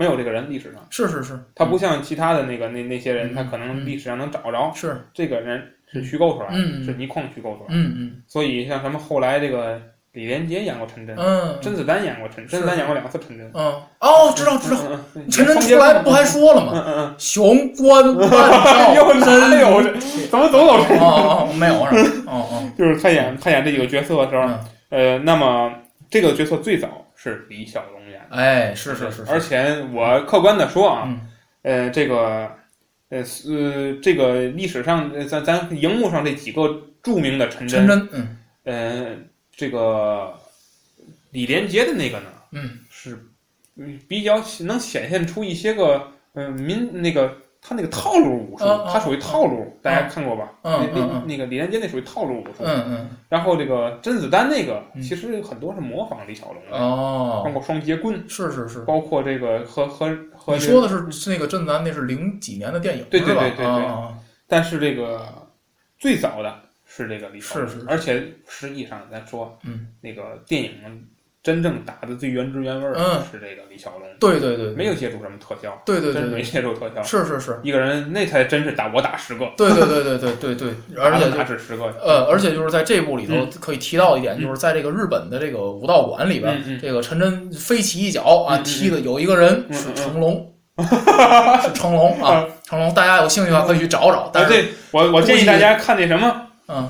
[0.02, 4.72] 没有这个人，历史上是是是，他不像其他的那个那那些人，嗯他可能历史上能找着。
[4.74, 7.76] 是，这个人是虚构出来的，嗯是倪匡虚构出来的。
[7.76, 9.80] 嗯嗯所以像什么后来这个
[10.14, 13.46] 李连杰演过陈真，嗯，甄子丹演过陈，甄子丹演过两次陈真。
[13.54, 13.64] 嗯，
[14.00, 14.80] 哦，知道知道，
[15.30, 17.16] 陈真出来不还说了吗？
[17.20, 18.30] 雄关万
[19.06, 20.28] 丈真这？
[20.32, 20.96] 怎么总有这？
[20.98, 22.32] 哦哦，没有是吧？
[22.34, 24.60] 哦哦， 就是他演他演这几个角色的时候，嗯
[24.90, 25.72] 呃，那么
[26.10, 26.90] 这个角色最早
[27.24, 31.22] 是李小龙演的，哎，是是是，而且我客观的说啊，嗯。
[31.62, 32.52] 呃，这个，
[33.10, 38.38] 呃呃，这个历史上，呃咱咱荧幕上这几个著名的陈真，陈真，嗯。
[38.64, 39.16] 呃，
[39.56, 40.34] 这个
[41.30, 42.80] 李连杰的那个呢，嗯。
[42.90, 43.24] 是
[43.76, 50.52] 嗯比较能显现出一些个，嗯、民那个他那个套路武术，他属于套路，大家看过吧？
[50.64, 55.02] 嗯那嗯那那个李连杰那属于套路武术，嗯嗯，然后这个甄子丹那个嗯。
[55.02, 58.80] 其实很多是模仿李小龙的，包哦，括双截棍，是是是。
[58.86, 63.42] 包括这个和和和你说的是是那个甄子丹，那是零几年的电影，对对吧？
[63.42, 63.66] 对对对。
[63.86, 65.24] 啊但是这个
[65.98, 67.86] 最早的是这个李小龙，是是。
[67.88, 70.72] 而且实际上咱说，嗯，那个电影
[71.44, 72.94] 真正打的最原汁原味儿
[73.32, 80.70] 是这个李小龙，对对对，没有借助什么特效，对对对对，借助特效，是是是，一个人那才真是打我打十个，对对对对对对对，
[81.02, 83.50] 而且就打只十个，呃，而且就是在这部里头嗯。
[83.60, 94.30] 可以提到一点，就是在这个日本的这个武道馆里边这个陈真飞起一脚啊，踢的有一个人是成龙， 是成龙啊，成龙，大家有兴趣的话可以去找找。
[94.32, 96.88] 但啊，是，这我我建议大家看那什么，嗯。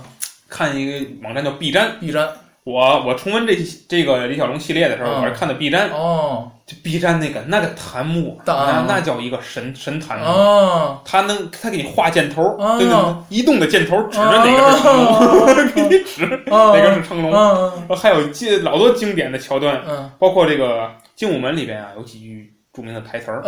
[0.49, 2.27] 看一个网站叫 B 站，，B 站
[2.63, 3.55] 我我重温这
[3.89, 5.21] 这个李小龙系列的时候，嗯。
[5.21, 6.51] 我是看的 B 站，哦。
[6.65, 10.25] 这 B 站那个那个弹幕，那那叫一个神神弹幕。
[10.25, 11.01] 哦。
[11.03, 12.77] 他能，他给你画箭头，哦。
[12.77, 12.95] 对对，
[13.29, 17.33] 移动的箭头指着哪个是 成龙，给你指哦，哪个是成龙。
[17.33, 20.09] 嗯还有记老多经典的桥段，嗯。
[20.19, 20.83] 包括这个
[21.15, 23.41] 《精武门》里边啊，有几句著名的台词儿。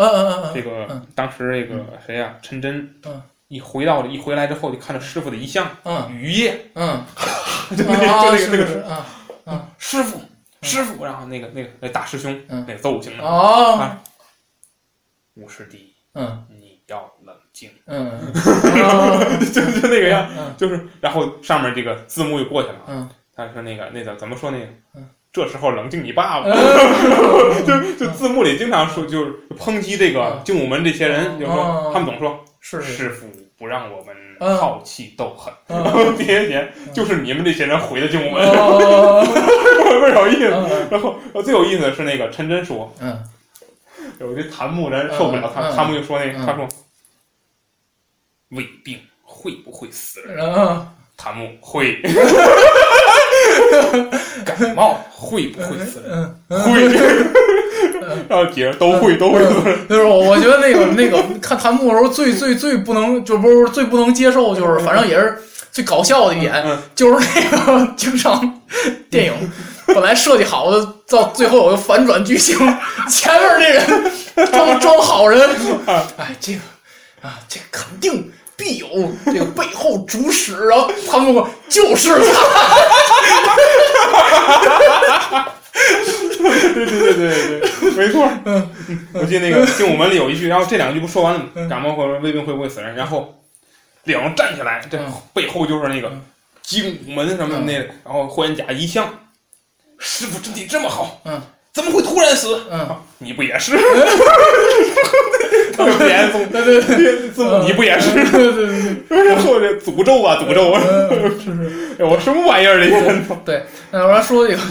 [0.54, 3.22] 这个嗯当时这个谁呀，陈真嗯，
[3.54, 7.04] 一回到一回来之后，就看着师傅的遗像，嗯雨夜， 嗯，
[7.78, 10.20] 就那个那个那个师傅
[10.64, 13.96] 师傅，然后那个那个那大师兄嗯那揍型的哦
[15.36, 18.20] 五师弟，嗯你要冷静，嗯
[19.54, 20.28] 就就那个样。
[20.36, 22.76] 嗯就是，然后上面这个字幕就过去了。
[22.88, 24.66] 嗯，他说那个那个怎么说那个？
[24.96, 26.46] 嗯这时候冷静你爸爸。
[26.48, 26.54] 嗯
[27.66, 33.26] 就就字幕里经常说，就是抨击这个精武门这些人，就说嗯他们总说是是师傅
[33.58, 39.24] 不让我们嗯好气斗狠， 嗯这些年就是你们这些人毁的精武门，哦
[40.02, 40.52] 倍儿有意思。
[40.54, 43.24] 嗯然后最有意思的是那个陈真说，嗯
[44.20, 46.68] 有这檀木人受不了他，嗯嗯弹幕就说那他说。
[48.50, 50.38] 胃病会不会死人？
[50.46, 50.88] 嗯
[51.18, 52.00] 弹幕会。
[54.46, 56.36] 感冒会不会死人？
[56.50, 57.43] 嗯，会。
[58.30, 59.40] 然后接着都会都会。
[59.90, 65.38] 就是我我觉得那个那个看弹幕的时候最最最不能就不是最不能接受就是反正也是
[65.72, 68.62] 最搞笑的一点嗯 就是那个经常
[69.10, 69.34] 电影
[69.88, 72.58] 本来设计好的到最后有个反转剧情，
[73.10, 74.12] 前面那人
[74.52, 75.50] 装装好人，
[76.18, 76.60] 哎这个
[77.22, 78.32] 啊这个肯定。
[78.56, 78.88] 必有
[79.26, 82.14] 这个背后主使，然后弹幕就是
[85.32, 85.46] 他，
[86.74, 88.30] 对对对对对，没错。
[88.46, 88.70] 嗯，
[89.14, 91.50] 我记得那个《精武门》里有一句，然后这两句不说完了吗？
[91.70, 92.96] 感冒或者胃病会不会死人？
[92.96, 93.44] 然后
[94.04, 96.12] 两人站起来，这嗯背后就是那个
[96.62, 99.12] 精武门什么的那，然后霍元甲一向，
[99.98, 101.42] 师傅身体这么好，嗯，
[101.74, 102.56] 怎么会突然死？
[102.72, 103.76] 嗯，你不也是？
[105.74, 108.12] 特别对对对，你不也是？
[108.14, 108.68] 对对
[109.10, 110.80] 对然后这诅咒啊，诅咒啊！
[111.10, 111.46] 对，是
[111.98, 112.04] 是。
[112.04, 113.26] 我什么玩意儿这人？
[113.44, 114.62] 对，那我来说这个，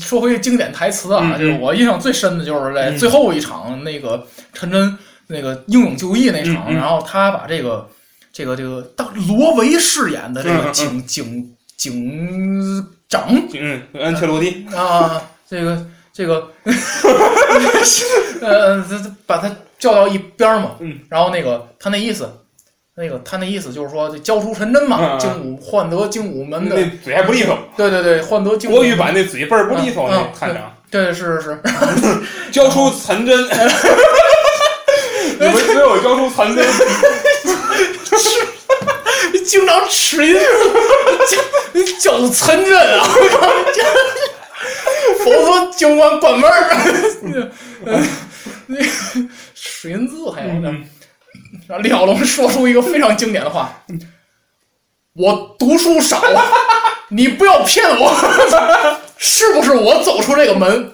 [0.00, 4.96] 说回经典台词啊，就是我印象最深的就是在嗯最后一场那个陈真
[5.26, 7.88] 那个英勇就义那场，然后他把这个
[8.32, 16.50] 这个这个当罗维饰演的这个警、警警长嗯，安切洛蒂，啊，这个这个，
[18.42, 18.84] 呃，
[19.26, 22.28] 把他叫到一边儿嘛，嗯，然后那个他那意思。
[22.94, 30.06] 那个他那意思就是说，这交出陈真嘛，精武换得精武门的，那嘴还不利索，对对对，换得精武国语版那嘴倍儿不利索，
[30.38, 30.60] 看着。
[30.90, 31.58] 对，是是是，
[32.52, 33.34] 交出残针。
[35.40, 36.62] 你们只有交出残针，
[39.46, 40.36] 经常吃音，
[41.72, 43.08] 你叫出残针啊！
[45.24, 47.50] 否则警官关门儿。
[48.66, 48.84] 那个
[49.54, 50.74] 吃音字还有呢。
[51.66, 53.72] 然后李小龙说出一个非常经典的话
[55.14, 56.22] ：“我读书少，
[57.08, 58.12] 你不要骗我，
[59.16, 60.92] 是不是我走出这个门，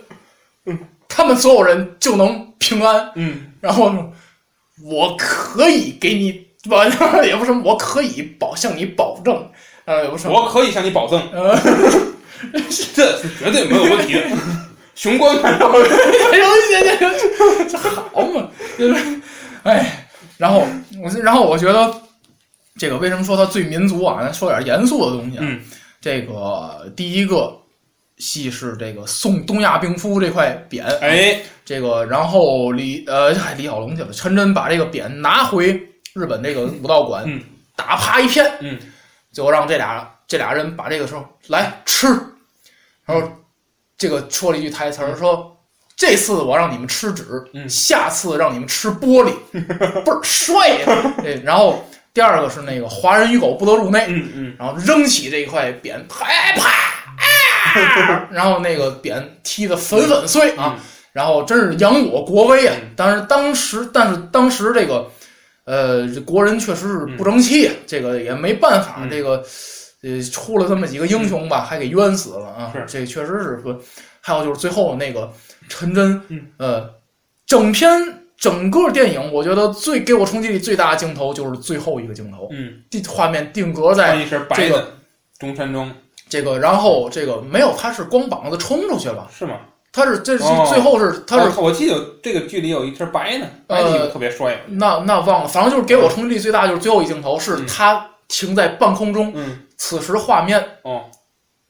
[1.08, 3.92] 他们所有人就能平安？”嗯，然后
[4.84, 6.74] 我可以给你，不，
[7.24, 9.50] 也不是我可以保向你保证，
[9.84, 10.28] 呃，也不是。
[10.28, 11.58] 我可以向你保证，呃，
[12.94, 14.14] 这 是绝对没有问题。
[14.14, 14.22] 的。
[14.94, 19.20] 雄关看到，行行行行，这好嘛，就是，
[19.62, 20.66] 哎，然后
[21.00, 21.94] 我然后我觉得
[22.76, 24.20] 这个为什么说它最民族啊？
[24.20, 25.60] 咱说点严肃的东西啊，嗯。
[26.00, 27.52] 这个第一个
[28.18, 35.80] 戏是这个送东亚病夫这块匾，哎，这个，然后李呃，嗨李小龙去了，陈真把这个匾拿回
[36.12, 37.40] 日本这个武道馆，嗯。
[37.76, 38.76] 打趴一片，嗯，
[39.30, 42.08] 最后让这俩这俩人把这个时候来吃，
[43.08, 43.28] 然后
[43.96, 45.52] 这个说了一句台词儿说。
[46.00, 50.86] 这次我让你们吃纸，嗯下次让你们吃玻璃， 倍儿帅呀！
[51.20, 56.68] 对，然后第二个是那个华人与狗不得入内，嗯嗯，然后扔起这一块匾，啪啪，
[57.18, 60.76] 啊、 然后那个匾踢得粉粉碎啊！
[60.78, 62.90] 嗯然后真是扬我国威啊嗯！
[62.94, 65.04] 但是当时，但是当时这个，
[65.64, 69.44] 呃，国人确实是不争气，啊这个也没办法，嗯这个
[70.02, 72.72] 呃出了这么几个英雄吧，还给冤死了啊！
[72.72, 73.78] 是这确实是说，
[74.20, 75.30] 还有就是最后那个
[75.68, 76.88] 陈真，嗯呃，
[77.46, 77.90] 整篇
[78.36, 84.92] 整个电影，我觉得最给我冲击力最大的镜头就是最后一个镜头，嗯，地画面定格在这个
[85.38, 85.92] 中山装
[86.28, 89.58] 这个，然后这个没有，他是光膀子冲出去了，是吗？
[89.90, 94.60] 他是这是哦最后是他是我我记得这个剧里有一身白呢，白的特别帅。
[94.68, 101.04] 那那忘了，反正就是给我冲击力最大就是最后一镜头是嗯他停在半空中，嗯，此时画面哦，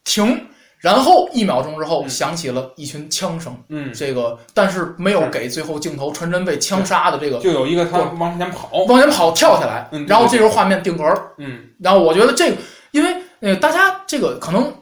[0.05, 0.47] 停，
[0.79, 2.09] 然后一秒钟之后嗯。
[2.09, 8.69] 响起了一群枪声，嗯，这个但是没有给最后镜头传真被枪杀的这个就有一个他往前跑。
[8.89, 11.33] 往前跑跳下来嗯，然后这时候画面定格了。
[11.39, 11.65] 嗯。
[11.79, 12.57] 然后我觉得这个，
[12.91, 14.73] 因为呃，大家这个可能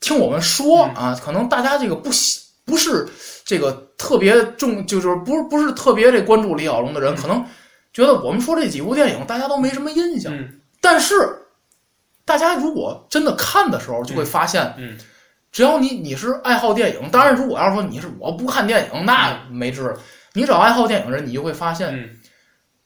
[0.00, 0.94] 听我们说嗯。
[0.94, 3.06] 啊，可能大家这个不喜不是
[3.44, 7.16] 这个特别重，就是不是不是特别这关注李小龙的人，嗯。
[7.16, 7.44] 可能
[7.92, 10.34] 觉得我们说这几部电影大家都没什么印象。
[10.34, 10.48] 嗯
[10.88, 11.14] 但是
[12.24, 14.96] 大家如果真的看的时候，就会发现，嗯。
[15.50, 19.98] 只要你你是爱好电影，当然如果要是说你是我不看电影，那没治了。
[20.34, 22.10] 你只要爱好电影的人，你就会发现嗯，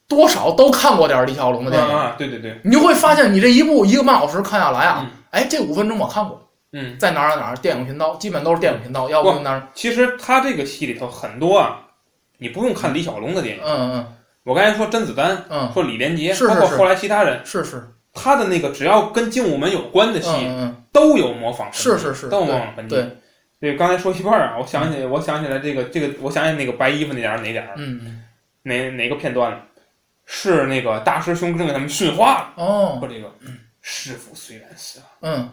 [0.08, 1.94] 多少都看过点李小龙的电影。
[1.94, 5.10] 啊，对对对，你就会发现，你这一部一个半小时看下来啊，嗯。
[5.30, 11.80] 哎，这五分钟我看过，嗯，在哪儿哪儿哪儿电影频道，基本都是电影频道，要不就哪儿，其实他这个戏里头很多啊，
[12.38, 13.62] 你不用看李小龙的电影。
[13.64, 14.06] 嗯嗯
[14.44, 22.94] 我刚才说甄子丹，嗯说李连杰，是是是包括后来其他人，是是，他的那个只要跟精武门有关的嗯戏，嗯都有模仿是是是，都有模仿痕迹。
[22.94, 23.16] 对，
[23.60, 28.24] 对，刚才说一半儿啊，我想起我想起来这个这个，我想起那个白衣服那点儿哪点儿嗯嗯
[28.62, 29.60] 哪哪个片段了？
[30.32, 33.32] 是那个大师兄正给他们训话了，哦说，这个
[33.80, 35.50] 师傅虽然死了，嗯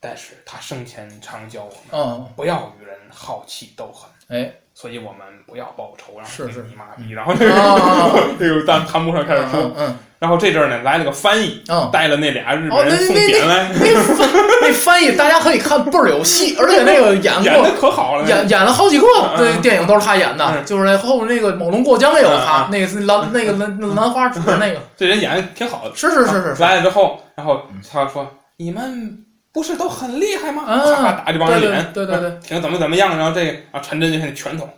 [0.00, 4.10] 但是他生前常教我们嗯，不要与人好气斗狠。
[4.28, 4.50] 哎，
[4.80, 8.08] 所以我们不要报仇，然后是是你妈逼，然后这啊。
[8.14, 9.98] 个这个弹弹幕上开始说，嗯嗯。
[10.18, 14.28] 然后这阵儿呢来了个翻译，嗯，带了那俩日哦本人送那那匾来，那翻
[14.62, 20.64] 那翻译大家可以看倍儿有戏，而且那个演演过的可好了，演演了好几个嗯对电影都是他演的，嗯。
[20.64, 25.94] 就是那后面那个《猛龙过江》也有他，嗯那个是兰那个兰兰花指那个， 这人演的挺好的。
[25.94, 28.26] 是是是是是，来了之后，然后他说
[28.56, 29.18] ：“你们
[29.52, 34.68] 不是都很厉害吗？”啊咔咔打这帮人对脸，对对挺怎么怎么样，然后这个啊陈真就看拳头，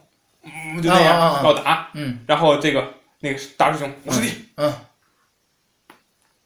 [0.44, 2.18] 嗯，就那样要打，嗯。
[2.26, 2.84] 然后这个
[3.20, 4.72] 那个大师兄五师弟，嗯。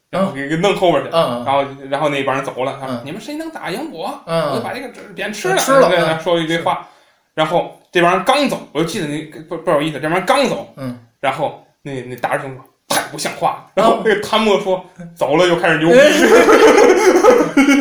[0.09, 4.17] 然后给给弄后边去，嗯然后然后那帮人走了，他说嗯你们谁能打赢我？
[4.25, 6.87] 嗯我就把这个匾吃了，吃了说了一堆话，
[7.33, 15.97] 然后这帮人刚走，我就记得那不不好意思，这帮人刚走，嗯，然后那那大师兄说太不像话了，然后那个谭墨说走了又开始 牛逼，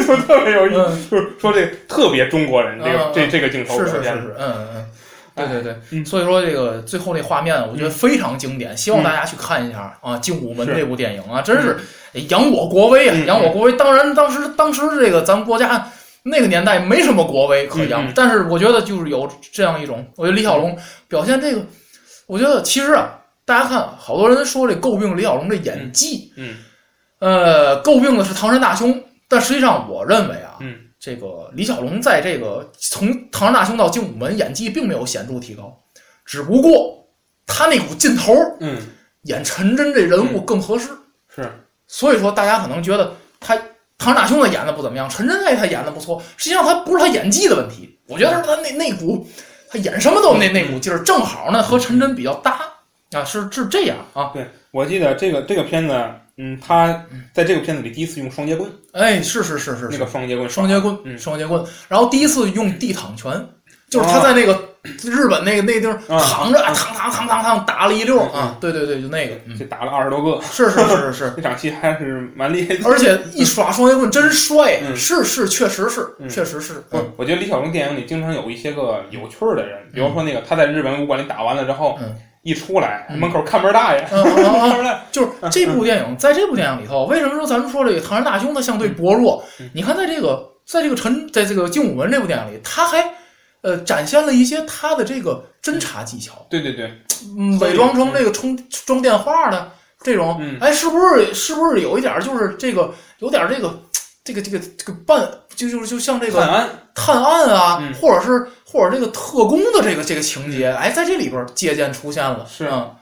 [0.06, 0.96] 就特别有意嗯。
[0.96, 4.86] 思，就是说这特别中国人这个嗯这这个镜头是是是嗯嗯嗯。
[5.34, 6.04] 对对对，嗯。
[6.04, 11.76] 所以说这个最后那画面，我觉得非常经典，希望大家去看一下啊，《精武门》这部电影啊，真是
[12.28, 13.72] 扬我国威啊，嗯扬我国威。
[13.72, 15.86] 当然，当时当时这个咱们国家
[16.22, 20.76] 那个年代没什么国威可扬，但是我觉得就是有这样一种，我觉得李小龙
[21.06, 21.60] 表现这个，
[22.26, 23.10] 我觉得其实啊，
[23.44, 26.56] 大家看，好多人说这诟病李小龙这演技，嗯。
[27.18, 30.80] 呃，诟病的是唐山大兄，但实际上我认为啊，嗯。
[30.98, 35.78] 这个李小龙在这个从唐山大兄到精武门演技并没有显著提高，
[36.24, 37.06] 只不过
[37.46, 38.78] 他那股劲头儿嗯
[39.24, 40.88] 演陈真这人物更合适，
[41.32, 41.48] 是。
[41.86, 43.54] 所以说大家可能觉得他
[43.98, 49.24] 唐山大兄他演的不怎么样，陈真哎他演的不错，实际上他不是他演技的问题，我觉得是他那那股
[49.68, 52.58] 他演什么都那那股劲儿正好呢和陈真比较搭
[53.12, 55.94] 啊，是是这样啊，对，我记得这个这个片子，
[56.38, 60.06] 嗯，他在这个片子里第一次用双截棍，哎，是是是是是那个。
[60.06, 61.64] 双截棍，双截棍，嗯双截棍。
[61.88, 63.32] 然后第一次用地躺拳，
[63.88, 64.52] 就是他在那个
[65.02, 68.56] 日本那个那地儿啊躺着，躺躺躺躺躺打了一溜啊！
[68.60, 71.32] 对对对，就那个，就打了二十多个，是是是是是。
[71.36, 72.86] 这 场戏还是蛮厉害的。
[72.88, 76.74] 而且一耍双截棍真帅，嗯是是，确实是，嗯确实是。
[76.90, 82.14] 不是，我觉得李小龙电影里经常有一些个有趣儿的人，比如说那个他在日本武馆里打完了之后，嗯
[82.46, 83.18] 一出来嗯。
[83.18, 84.06] 门口看门大爷，
[85.10, 89.68] 就是这部电影，在这部电影里头，为什么说咱们说这个唐山大兄他相对薄弱嗯？
[89.74, 93.04] 你看，在这个在这个陈，在这个精武门这部电影里，他还
[93.62, 96.46] 呃展现了一些他的这个侦查技巧。
[96.48, 96.88] 对对对，
[97.60, 99.68] 伪装成这个充装电话的
[100.02, 100.56] 这种，嗯。
[100.60, 103.76] 哎，是不是是不是有一点儿就是这个有点儿这个
[104.22, 107.92] 这个这个这个办就就就像这个探案，探案啊，嗯。
[107.94, 112.94] 或者是或者这个特工的这个这个情节，哎，在这里边借鉴出现了，是啊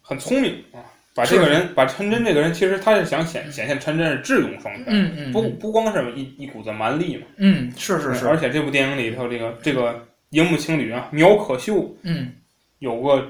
[0.00, 0.78] 很聪明啊。
[1.14, 12.30] 把这个人，把陈真这个人，其实他是想显显现陈真是智勇双全，嗯嗯，不不光是一一股子蛮力嘛，嗯，是是是，而且这部电影里头这个这个荧幕情侣啊，苗可秀嗯，
[12.78, 13.26] 有个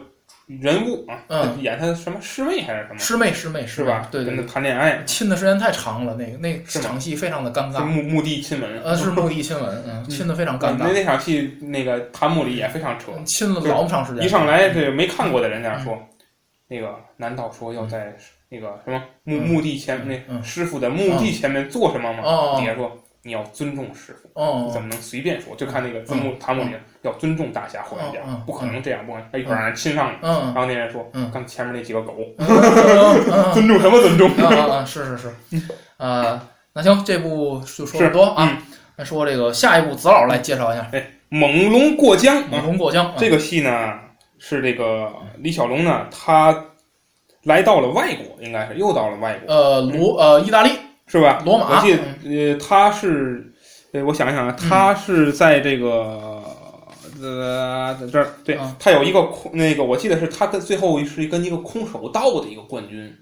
[0.49, 1.63] 人物啊，嗯。
[1.63, 4.09] 演他什么师妹还是什么，师妹师妹是吧？
[4.11, 15.99] 对对跟他谈恋爱，亲的时间太长了，那个那是场戏非常的尴尬，墓墓地亲吻，呃，是墓地亲吻，嗯，亲的非常尴尬，那那场戏那个弹幕里也非常扯，亲了老长时间，一上来这没看过的人家说，
[16.67, 18.17] 那个难道说要在
[18.49, 19.47] 那个什么墓嗯。
[19.47, 20.43] 墓地前那嗯。
[20.43, 22.23] 师傅的墓地前面做什么吗？
[22.25, 22.57] 哦。
[22.59, 25.55] 底下说你要尊重师傅，哦，你怎么能随便说？
[25.57, 26.71] 就看那个字幕弹幕里
[27.03, 29.29] 要尊重大侠霍元甲不可能这样，不可能。
[29.33, 32.15] 他一会儿让人亲上了，嗯然后那人说嗯，刚前面那几个狗，
[33.53, 34.31] 尊重什么尊重？
[34.37, 34.85] 啊！
[34.85, 35.33] 是是是，
[35.97, 38.49] 啊， 那行，这部就说这么多啊。
[38.51, 38.63] 嗯
[39.01, 43.15] 那说这个下一部，子老来介绍一下哎猛龙过江《猛啊，龙过江》啊。
[43.17, 43.97] 这个戏呢
[44.41, 46.53] 是这个李小龙呢，他
[47.45, 50.73] 来到了外国，应该是又到了外国，呃罗呃意大利
[51.09, 51.43] 是吧？
[51.45, 53.53] 罗马，我记得呃，他是，
[53.93, 56.41] 呃，我想一想啊，他是在这个。
[57.21, 63.13] 呃，在这儿对嗯他有一个空，那个我记得是他跟最后是跟一个空手道的一个冠军，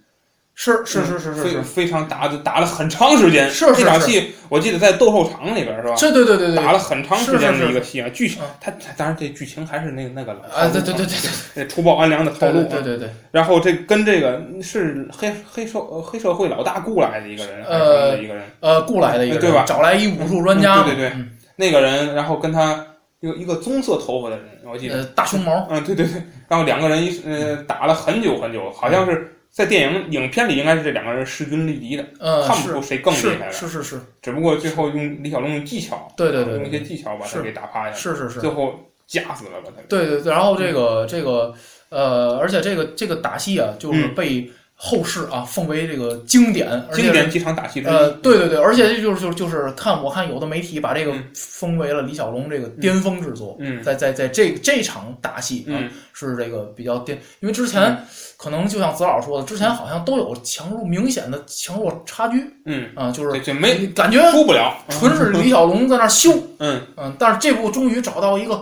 [0.59, 3.47] 是是是是是非，非常打打了很长时间。
[3.51, 5.95] 是是是这场戏，我记得在斗兽场里边是吧？
[5.99, 6.65] 这对对对对对。
[6.65, 11.17] 打了很长时间是是是的一个戏啊，剧情嗯他他当然这剧情还是那个那个老啊，对对对对
[11.55, 11.67] 对。
[11.69, 12.67] 除暴 安良的套对路啊。
[12.71, 19.65] 对对对对，然后这跟这个是黑黑社呃黑社会老大雇来的一个人，还是什么呃的一个人，呃，雇来的一个人对吧？
[19.69, 21.13] 找来一武术专家对对对。
[21.17, 21.31] 嗯。
[21.55, 22.83] 那个人，然后跟他
[23.21, 38.39] 一个一个棕色头发的人，我记得，呃，大胸毛，嗯，对对对，然后两个人一呃打了很久很久，好像是在电影影片里应该是这两个人势均力敌的，呃，看不出谁更厉害了，是是是是，只不过最后用李小龙用技巧，对对对用一些，技巧把他给打趴下，是是是。
[38.39, 41.55] 最，后夹死了把他，对对对，然后这个这个
[41.89, 44.15] 呃，而且这个这个打戏啊，就是嗯。
[44.15, 47.91] 被后世啊奉为这个经典，而且经典几场打戏之一。
[47.91, 55.91] 呃，对对对，而且这就是就是就是看我看有的媒体把这个嗯封为了李小龙这个巅峰之作，嗯在在在这这场打戏啊、嗯。
[56.19, 57.95] 是这个比较巅，因为之前、
[58.39, 64.79] 可能就像子老说的，之前好像都有强弱明显的强弱差距嗯，啊、就是这这没感觉输不了。
[64.89, 68.55] 纯是李小龙在那儿秀， 嗯，嗯，但是这部终于找到一个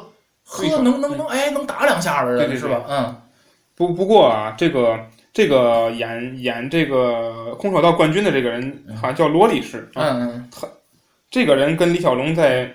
[0.44, 2.82] 呵能能能哎能打两下的人是吧？
[2.88, 3.16] 嗯。
[3.76, 4.98] 不不过啊，这个
[5.34, 10.66] 这个演演这个空手道冠军的这个人好像叫罗力士啊，嗯他
[11.28, 12.72] 这个人跟李小龙在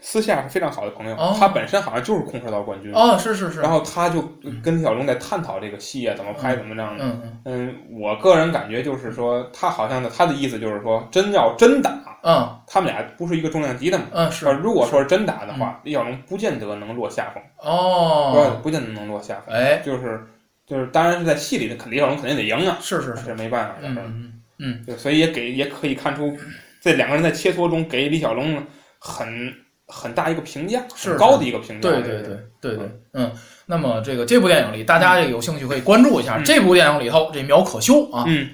[0.00, 1.34] 私下是非常好的朋友，哦。
[1.36, 2.92] 他本身好像就是空手道冠军。
[2.94, 4.22] 哦是是是，然后他就
[4.62, 7.04] 跟李小龙在探讨这个戏啊怎么拍怎么样的。
[7.04, 7.40] 嗯嗯。
[7.46, 11.90] 嗯，我个人感觉就是说，他好像的他的意思就是说，真要真打，
[12.22, 12.48] 嗯。
[12.66, 14.04] 他们俩不是一个重量级的嘛。
[14.12, 14.46] 嗯是。
[14.62, 18.60] 如果说是真打的话，李小龙不见得能落下风，哦。
[18.62, 19.52] 不见得能落下风。
[19.52, 19.82] 哎。
[19.84, 20.24] 就是
[20.68, 24.04] 就是，当然是在戏里的，肯李小龙肯定得赢啊，是是是这没办法的嗯事儿。
[24.06, 26.36] 嗯嗯对，所以也给也可以看出，
[26.82, 28.60] 这两个人在切磋中给李小龙
[28.98, 29.52] 很
[29.86, 31.88] 很大一个评价，是高的一个评价。
[31.88, 33.32] 对对对对对，嗯，
[33.66, 36.36] 那么这个这部电影里，大家有兴趣可以关注一下。
[36.36, 38.50] 嗯这部电影里头，这苗可秀啊，嗯，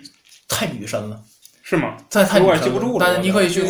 [0.48, 1.18] 太女神了，
[1.62, 1.96] 是吗？
[2.10, 3.04] 太太有女神记不住了。
[3.06, 3.62] 但是你可以去。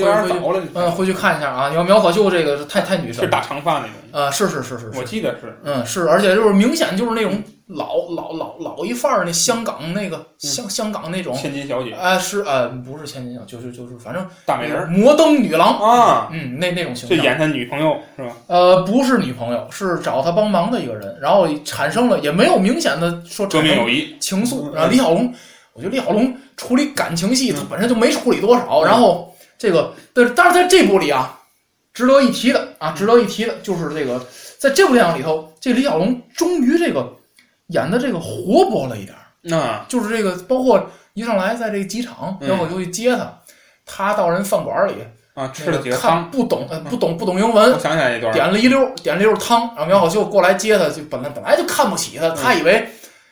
[0.74, 1.70] 嗯，回去看一下啊。
[1.70, 5.56] 你要苗可秀这个太太女神了，是大长发那种，呃，是是是是我，记得是。
[5.62, 17.16] 嗯是，而且就是明显就是那种老老老老一范儿那香港那个香香港那种，千金小姐，哎是呃不是千金小，就是就是反正大美人儿摩登女郎，啊，嗯那那种形象。
[17.16, 18.36] 就演他女朋友是吧？
[18.48, 24.68] 呃，不是女朋友，是找他帮忙的一个人，然后产生了也没有明显的说革命友谊，情愫。
[24.68, 25.32] 嗯然后李小龙，
[25.72, 28.80] 我觉得李小龙处理感情戏，嗯他本身就没处理多少。
[28.80, 31.40] 嗯然后这个，但是但是在这部里啊，
[31.94, 34.22] 值得一提的啊，值得一提的就是这个，
[34.58, 37.10] 在这部电影里头，这李小龙终于这个
[37.68, 40.84] 演的这个活泼了一点儿，那就是这个包括
[41.14, 43.32] 一上来在这个机场，嗯然后就去接他，
[43.86, 44.94] 他到人饭馆里
[45.34, 52.88] 啊吃了几个看汤，不懂呃不懂不懂英文我，想起来一段儿，点了一溜点了一溜汤，然后苗小秀过来接他，就本来本来就看不起他，他以为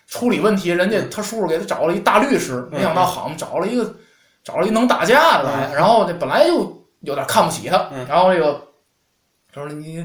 [0.06, 3.94] 处理问题，人家他叔叔给他找了一大律师，没想到好嘛找了一个
[4.44, 8.60] 找了一能打架的来，然后这本来就有点看不起他，嗯然后这个
[9.54, 10.04] 说你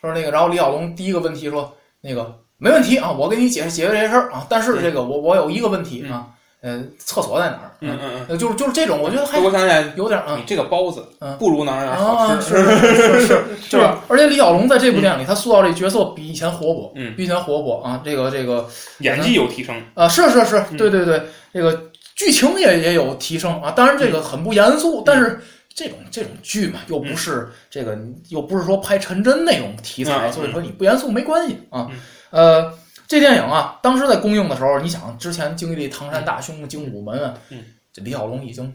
[0.00, 6.26] 说那个，然后李小龙第一个问题说那个没问题啊，我给你解释解决这事儿啊，但是这个我我有一个问题啊，
[6.62, 7.70] 呃，厕所在哪儿？
[7.80, 10.42] 嗯嗯嗯，就是就是这种，我觉得还嗯，我想起来，有点啊你。
[10.46, 14.02] 这个包子嗯不如哪儿哪儿好啊，吃，是是是是，是吧？
[14.08, 18.00] 而且李小龙在这部电影里，他塑造这角色比以前活泼，嗯比以前活泼啊。
[18.02, 18.66] 这个这个
[19.00, 21.78] 演技有提升，啊，是是是，嗯对对对，这个
[22.16, 23.70] 剧情也也有提升啊。
[23.70, 25.38] 当然这个很不严肃，但是
[25.74, 27.96] 这种这种剧嘛，又不是这个
[28.30, 31.96] 又不是说拍陈真那种题材，嗯所以说你不严肃没关系啊嗯。
[32.36, 32.70] 呃，
[33.06, 37.64] 这电影啊，当时在公映的时候，你想之前经历唐山大兄、精武门啊嗯，
[37.94, 38.70] 这李小龙已经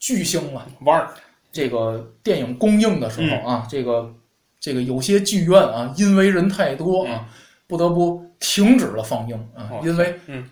[0.00, 0.66] 巨星了。
[0.80, 1.14] 腕儿，
[1.52, 4.12] 这个电影公映的时嗯候啊，这个
[4.58, 7.28] 这个有些剧院啊，因为人太多啊，
[7.68, 10.50] 不得不停止了放映啊，哦因为嗯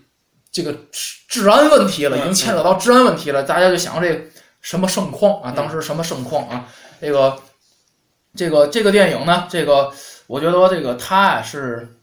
[0.49, 4.25] 这个治治安问题了，嗯已经牵扯到治安问题了，大家就想这
[4.61, 6.65] 什么盛况啊，嗯当时什么盛况啊，
[7.01, 7.37] 这个
[8.33, 9.91] 这个这个电影呢，这个
[10.27, 11.96] 我觉得这个他啊是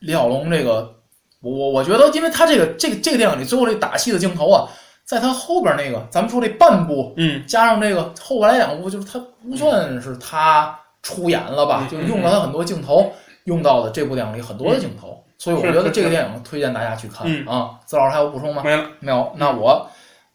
[0.00, 0.94] 李小龙这个，
[1.40, 4.68] 我我我觉得，因为他这个这个这个电影里最后这打戏的镜头啊，
[5.04, 7.14] 在他后边那个，咱们说这半部。
[7.16, 13.12] 嗯加上这个后边来两部，就是他不算是他出演了吧，嗯就用了他很多镜头，
[13.44, 17.70] 用到的这部电影里很多的镜头，所以我觉得这个电影推荐大家去看嗯啊。
[17.86, 18.62] 子老师还有补充吗？
[18.64, 19.88] 没了，没有，那我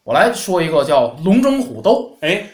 [0.03, 2.47] 我来说一个叫《龙争虎斗》哎，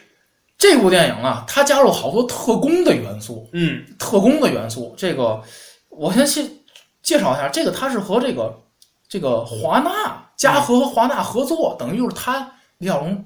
[0.58, 4.94] 这部电影啊，它加入好多特工的元素，嗯特工的元素。
[4.98, 5.42] 这个
[5.90, 6.50] 我先介
[7.02, 8.58] 介绍一下，这个他是和这个
[9.08, 13.24] 这个华纳嘉禾和华纳合作，等于就是他李小龙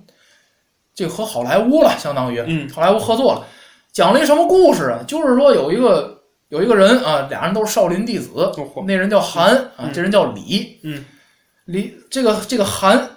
[0.93, 2.69] 这个和好莱坞了，相当于嗯。
[2.69, 3.45] 好莱坞合作了，
[3.91, 5.03] 讲了一什么故事啊？
[5.07, 11.03] 就是说有一个有一个人啊，俩人都是少林弟子，哦那人叫韩啊嗯，这人叫李，嗯，
[11.65, 13.09] 李这个这个韩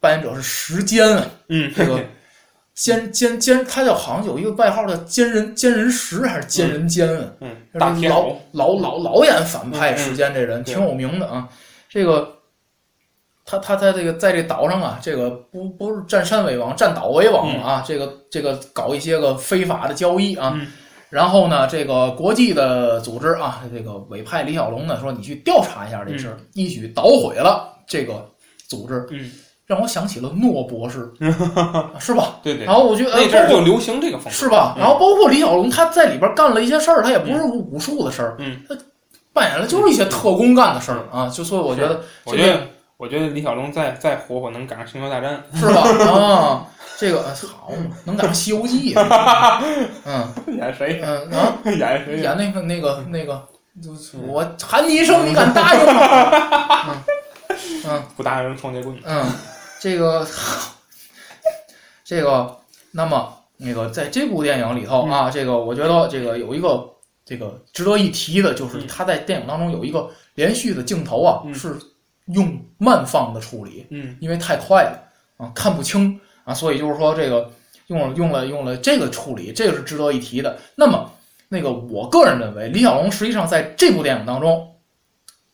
[0.00, 2.00] 扮演者是时间啊，嗯，这个
[2.76, 7.32] 奸奸奸，他叫好像有一个外号叫奸人奸人石还是奸人奸啊？
[7.40, 11.48] 嗯，这老老老老演反派时间这人对挺有名的啊。
[11.88, 12.32] 这个
[13.44, 17.84] 他他在这个在这岛上啊，这个不不是占山为王，占岛为王了啊。
[17.86, 20.52] 这个这个搞一些个非法的交易啊。
[20.54, 20.66] 嗯
[21.08, 28.28] 然后呢，这个国际的组织啊，这个委派李小龙呢说你去调查一下这事儿，一举捣毁了这个
[28.68, 29.30] 组织，嗯，
[29.66, 31.10] 让我想起了诺博士，
[31.98, 32.36] 是吧？
[32.42, 34.74] 对对然，后我觉得那阵儿就流行这个风格，是吧？
[34.76, 38.76] 嗯然后包括李小龙他在里边干了一些事儿，他也不是武术的事儿，嗯，他
[39.32, 42.60] 扮演的就是一些特工干的事儿啊，就所以我觉得我觉得，
[42.96, 45.82] 我觉得李小龙再再活活能赶上《星球大战是吧？
[46.12, 49.60] 啊，这个好嘛，能赶上《西游记》啊，
[50.06, 50.24] 嗯》，
[50.56, 51.02] 演谁？
[51.04, 52.16] 嗯啊， 演谁？
[52.20, 53.42] 演那个那个那个，
[54.28, 56.86] 我喊你一声，你敢答应吗？
[56.88, 56.96] 嗯
[57.88, 58.96] 嗯不答应双截棍。
[59.04, 59.24] 嗯，
[59.80, 60.26] 这个
[62.04, 62.56] 这个，
[62.90, 66.88] 那么那个在这部电影里头啊，这个我觉得这个有一个
[67.24, 68.86] 这个值得一提的，就是嗯。
[68.86, 71.54] 他在电影当中有一个连续的镜头啊，嗯。
[71.54, 71.76] 是
[72.26, 74.16] 用慢放的处理，嗯。
[74.20, 75.02] 因为太快了
[75.36, 77.50] 啊，看不清啊，所以就是说这个
[77.88, 80.58] 用了用了用了这个处理，这个是值得一提的。
[80.74, 81.10] 那么
[81.48, 84.74] 那个我个人认为，李小龙实际上在这部电影当中，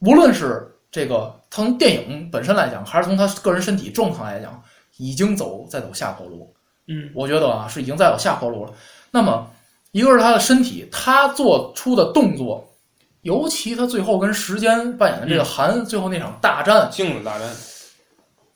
[0.01, 4.61] 无论是这个从电影本身来讲，还是从他个人身体状况来讲，
[4.97, 6.53] 已经走在走下坡路。
[6.89, 8.73] 嗯我觉得啊是已经在走下坡路了。
[9.11, 9.47] 那么
[9.93, 12.67] 一个是他的身体，他做出的动作。
[13.21, 17.49] 尤其他最后跟时间扮演的这个韩，最后那场大战，镜子大战。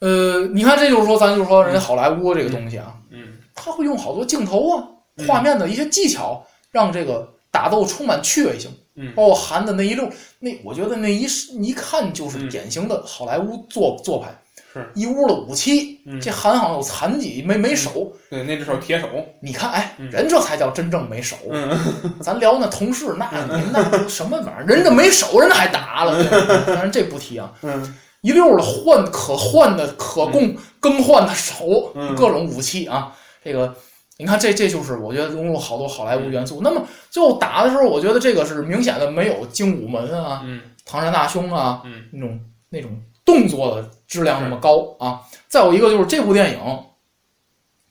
[0.01, 4.89] 呃，你看，这就是说，咱就是说，人家好莱坞这个东西啊，嗯他会用好多镜头啊、
[5.19, 8.71] 嗯画面的一些技巧，让这个打斗充满趣味性。
[8.97, 11.27] 嗯包括韩的那一溜，那我觉得那一
[11.61, 14.29] 一看就是嗯典型的好莱坞做做派，
[14.73, 16.01] 是一屋的武器。
[16.07, 18.13] 嗯这韩好像有残疾，没没手。
[18.31, 19.09] 对，那只手铁手。
[19.41, 21.37] 你看，哎，嗯人这才叫真正没手。
[21.51, 24.65] 嗯咱聊那同事，那你那都什么玩意儿？
[24.67, 26.25] 人家没手，人家还打了。
[26.67, 27.53] 当然这不提啊。
[27.63, 33.13] 嗯一溜的换可换的、可供更换的手，嗯各种武器啊。
[33.45, 33.73] 这个
[34.19, 36.61] 你看，这这就是我觉得融入了好多好莱坞元素。
[36.63, 45.21] 那么最后打的时候，我觉得这个是明显的没有精武门啊、嗯唐山大兄啊嗯那种那种动作的质量那么高啊。
[45.49, 46.85] 再有一个就是这部电影，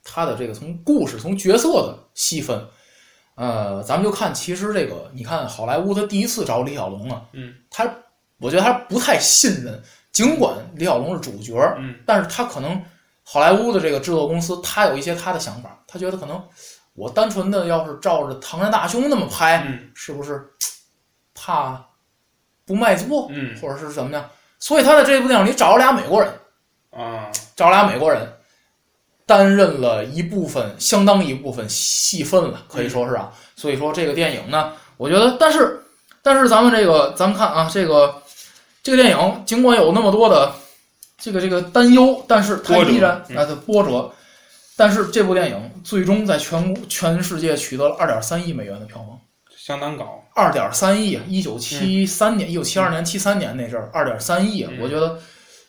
[0.02, 2.60] 它的这个从故事、从角色的细分。
[3.34, 7.86] 呃，咱们就看，其实这个，你看好莱坞他第一次找李小龙啊，嗯，他
[8.38, 9.78] 我觉得他不太信任，
[10.10, 12.82] 尽管李小龙是主角，嗯但是他可能
[13.28, 16.40] 好莱坞的这个制作公司，他有一些他的想法，他觉得可能
[16.94, 19.90] 我单纯的要是照着《唐山大兄》那么拍，嗯。
[19.94, 20.48] 是不是？
[21.34, 21.84] 怕
[22.64, 23.58] 不卖座，嗯。
[23.60, 24.24] 或者是怎么样？
[24.60, 26.32] 所以他在这部电影里找了俩美国人，
[26.90, 27.30] 啊。
[27.56, 28.32] 找俩美国人
[29.26, 33.32] 担任了一部分相当一部分戏份了，可以说是啊。
[33.56, 35.82] 所以说这个电影呢，我觉得，但是
[36.22, 38.14] 但是咱们这个咱们看啊，这个
[38.84, 40.54] 这个电影尽管有那么多的
[41.18, 44.10] 这个这个担忧，但是它依然嗯啊的波折。
[44.78, 49.18] 但是这部电影最终在全国全世界取得了二点三亿美元的票房，
[49.56, 50.22] 相当高。
[50.34, 51.22] 二点三亿啊！
[51.26, 55.18] 一九七三年、一九七二年、七三年那阵儿，二点三亿我觉得，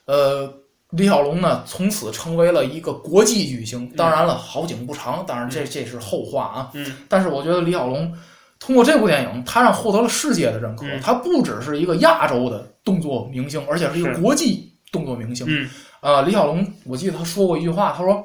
[0.07, 0.53] 呃，
[0.89, 3.89] 李小龙呢，从此成为了一个国际巨星。
[3.95, 6.69] 当然了，好景不长，当然这这是后话啊。
[6.73, 8.13] 嗯但是我觉得李小龙
[8.59, 10.85] 通过这部电影，他让获得了世界的认可。
[10.85, 15.45] 嗯他不只是一个亚洲的动作明星，而且是一个国际动作明星。
[15.49, 15.69] 嗯
[15.99, 18.23] 呃，李小龙，我记得他说过一句话，他说：“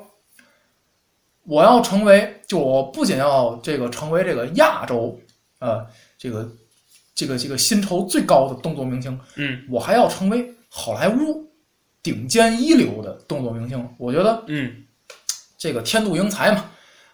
[1.44, 5.18] 我要成为，就我不仅要这个成为这个亚洲，
[5.58, 5.84] 呃，
[6.18, 6.48] 这个
[7.14, 11.50] 这个这个薪酬最高的动作明星，嗯我还要成为好莱坞
[12.02, 13.88] 顶尖一流的动作明星。
[13.96, 14.84] 我觉得嗯
[15.56, 16.66] 这个天妒英才嘛。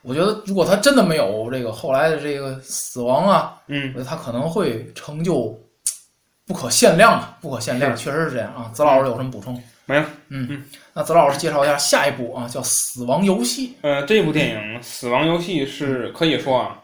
[0.03, 5.59] 我觉得如果他真的没有这个后来的这个死亡啊，嗯他可能会成就
[6.49, 8.71] 不可限量啊，不可限量，确实是这样啊。
[8.73, 9.63] 子老师有什么补充？
[9.85, 10.07] 没了。
[10.31, 16.79] 嗯嗯，那子老师介绍一下下一部啊，叫《死亡游戏呃，这部电影《死亡游戏》是可以说啊，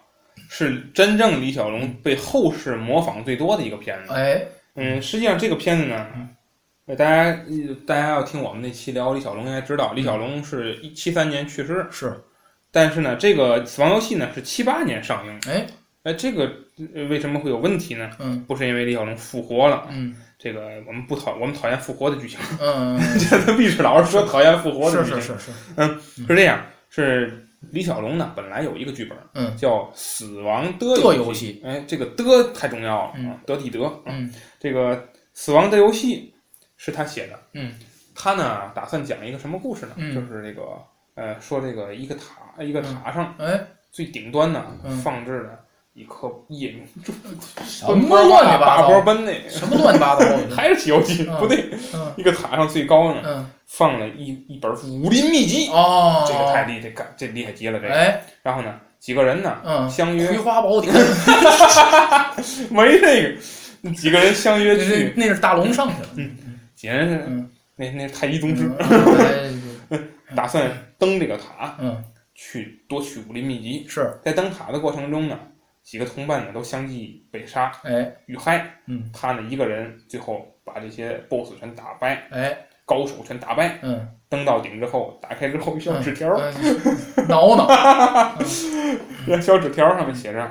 [0.48, 3.98] 是真正李小龙被后世模仿最多的一个片》。
[4.06, 4.12] 子。
[4.12, 4.42] 哎，
[4.74, 6.06] 嗯，实际上这个片子呢，
[6.86, 12.14] 呃大家呃大家要听我们那期聊李小龙，应该知道李小龙是一七三年去世，是，
[12.70, 15.40] 但是呢，这个《死亡游戏》呢是七八年上映。
[15.46, 15.66] 哎，
[16.04, 16.50] 哎，这个呃
[17.08, 18.10] 为什么会有问题呢？
[18.18, 18.42] 嗯。
[18.44, 20.14] 不是因为李小龙复活了，嗯。
[20.36, 23.00] 这个我们不讨我们讨厌复活的剧情，嗯，
[23.30, 31.62] 这历史老师说讨厌复活的是剧情，是是是，是这样，是李小龙呢本来有一个剧本，嗯叫《死亡的的游游戏。
[31.64, 34.94] 哎，这个的太重要了德体德，啊嗯这个
[35.32, 36.30] 《死亡的游戏》
[36.76, 37.72] 是他写的，嗯，
[38.14, 39.92] 他呢打算讲一个什么故事呢？
[39.96, 40.14] 嗯？
[40.14, 40.62] 就是这个
[41.14, 43.58] 呃，说这个一个塔，一个塔上哎，
[43.90, 45.58] 最顶端呢嗯放置了
[45.94, 47.12] 一颗夜明珠，
[47.64, 57.94] 什么乱七八糟，奔那什么乱七八糟的， 还是《西游记》嗯不对，嗯一个塔上最高呢嗯，放了一一本武林秘籍，哦，这个太厉，这干这厉害极了，这个。
[57.94, 60.92] 哎，然后呢，几个人呢嗯，相约葵花宝典，
[62.70, 63.32] 没这
[63.84, 69.98] 个，几个人相约那去，那是大龙上去了，嗯几人是嗯那那是太乙宗师，哎
[70.34, 70.68] 打算
[70.98, 72.02] 登这个塔嗯，
[72.34, 73.86] 去夺取武林秘籍。
[73.88, 75.38] 是，在登塔的过程中呢，
[75.84, 82.56] 几个同伴呢都相继被杀哎，遇害，嗯，他呢一个人最后把这些 BOSS 全打败，哎，
[82.86, 87.68] 高手全打败，嗯，登到顶之后，打开之后一小纸条，嗯挠挠，
[89.28, 90.50] 那小纸条上面写着，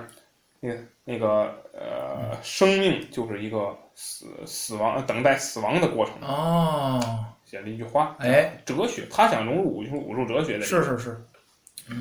[0.60, 11.26] 那个那个呃，生命就是一个死死亡等待死亡的过程，哦，写了一句话，哎，哲学，他想融入武术武术哲学的，是是是，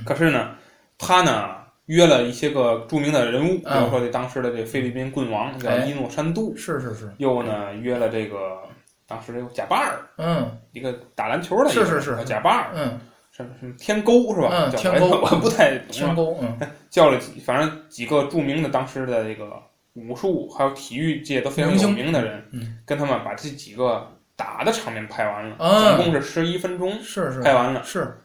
[0.05, 0.55] 可是呢，
[0.99, 5.85] 他呢约了一些个著名的人物，比嗯如说这当时的这菲律宾棍王叫哎。
[5.87, 8.59] 伊诺山度，是是是，又呢约了这个
[9.07, 10.59] 当时有贾巴尔，嗯。
[10.73, 12.99] 一个打篮球的是是是贾巴尔，嗯，
[13.31, 14.71] 什么什么天沟是吧？
[14.71, 15.09] 叫嗯天沟。
[15.21, 16.59] 我不太懂啊，天沟，嗯。
[16.89, 19.51] 叫了几反正几个著名的当时的这个
[19.95, 24.07] 武术还有体育界都非常有名的人，嗯，跟他们把这几个
[24.37, 26.93] 打的场面拍完了，嗯总共是十一分钟。
[27.03, 27.43] 是是。
[27.43, 27.83] 拍完了。
[27.85, 28.22] 是，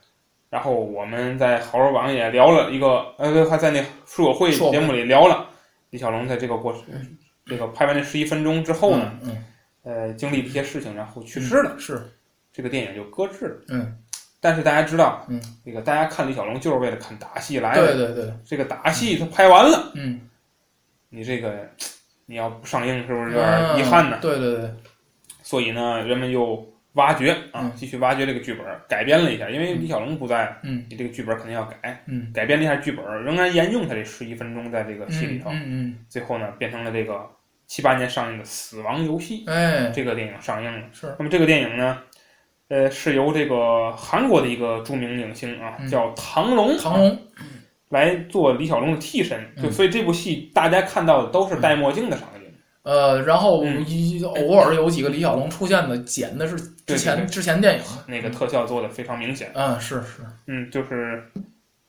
[0.49, 5.49] 然后我们在好玩网也聊了一个，呃，还在那书友会节目里聊了
[5.89, 6.83] 李小龙在这个过程，
[7.45, 9.43] 这个拍完这十一分钟之后呢，嗯，
[9.83, 12.01] 呃，经历了一些事情，然后去世了，嗯是，
[12.53, 13.55] 这个电影就搁置了。
[13.69, 13.97] 嗯，
[14.39, 20.21] 但是大家知道，嗯，这个大家看李小龙就是为了看打戏来的，对对对，这个打戏他拍完了，嗯，
[21.09, 21.69] 你这个
[22.25, 24.17] 你要不上映，是不是有点遗憾呢？
[24.19, 24.73] 嗯对对对，
[25.43, 26.65] 所以呢，人们又
[26.97, 30.83] 挖掘啊嗯，继续挖掘这个剧本，改编了一下，因为李小龙不在，嗯。
[30.89, 37.29] 你这个剧本肯定要改，嗯，改编了一下剧本，仍然沿用他这十一分钟在这个戏里头，嗯嗯最后呢变成了这个
[37.67, 40.85] 七八年上映的《死亡游戏》嗯，哎，这个电影上映了。
[40.91, 41.99] 是，那么这个电影呢，
[42.69, 45.87] 呃，是由这个韩国的一个著名影星啊，嗯。
[45.87, 47.19] 叫唐龙，唐龙，
[47.89, 49.71] 来做李小龙的替身，就嗯。
[49.71, 52.17] 所以这部戏大家看到的都是戴墨镜的。
[52.87, 53.85] 呃，然后嗯。
[53.85, 57.25] 一偶尔有几个李小龙出现的，剪的是之对前对。
[57.27, 61.21] 之前电影，那个特效做的非常明显，嗯，是是，嗯，就是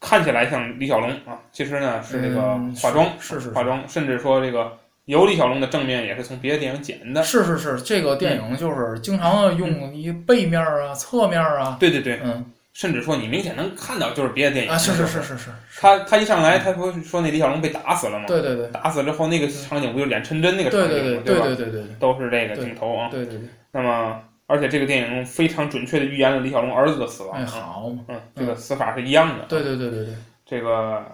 [0.00, 3.50] 看起来像李小龙啊，其实呢是那个嗯化妆，是是是。
[3.50, 4.70] 化妆，甚至说这个
[5.06, 7.22] 有李小龙的正面也是从别的电影剪的。
[7.22, 12.44] 是是是，这个电影就是经常用一背面啊、侧面啊，对对对，嗯
[12.78, 14.70] 甚至说你明显能看到就是别的电影。
[14.70, 15.50] 啊，是是是是是，
[15.80, 18.26] 他他一上来，他不是说那李小龙被打死了吗？
[18.28, 21.22] 对对对，打死之后那个场景不就演陈真那个场景吗？
[21.24, 21.46] 对对吧？
[21.46, 23.08] 对对对对都是这个镜头啊。
[23.10, 27.36] 对对对，那么，而且这个电影非常准确的预言了李小龙儿子的死亡。
[27.36, 29.46] 哎，好嘛，嗯，这个死法是一样的。
[29.48, 30.14] 对对对对对，
[30.46, 31.04] 这个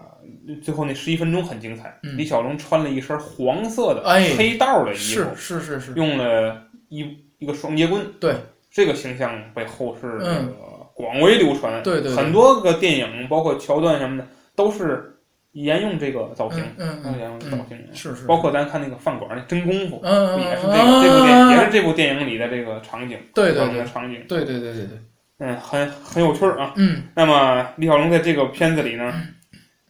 [0.62, 1.98] 最后那十一分钟很精彩。
[2.02, 7.06] 嗯李小龙穿了一身黄色的哎黑道的衣服，是是是，用了一
[7.38, 8.04] 一个双截棍。
[8.20, 8.34] 对，
[8.70, 10.52] 这个形象被后世这嗯个
[10.94, 11.82] 广为流传。
[11.82, 12.14] 对对对。
[12.14, 15.18] 很多个电影，包括桥段什么的，都是
[15.52, 17.78] 沿用这个造型，嗯嗯沿用这个造型。
[17.92, 24.98] 是是，包括咱看那个饭馆那真功夫，嗯嗯也是这个这部电嗯，也是这部电影里的这个场景，对对场景，对对对对对，
[25.38, 26.72] 嗯，很很有趣儿啊。
[26.76, 27.02] 嗯。
[27.14, 29.12] 那么李小龙在这个片子里呢，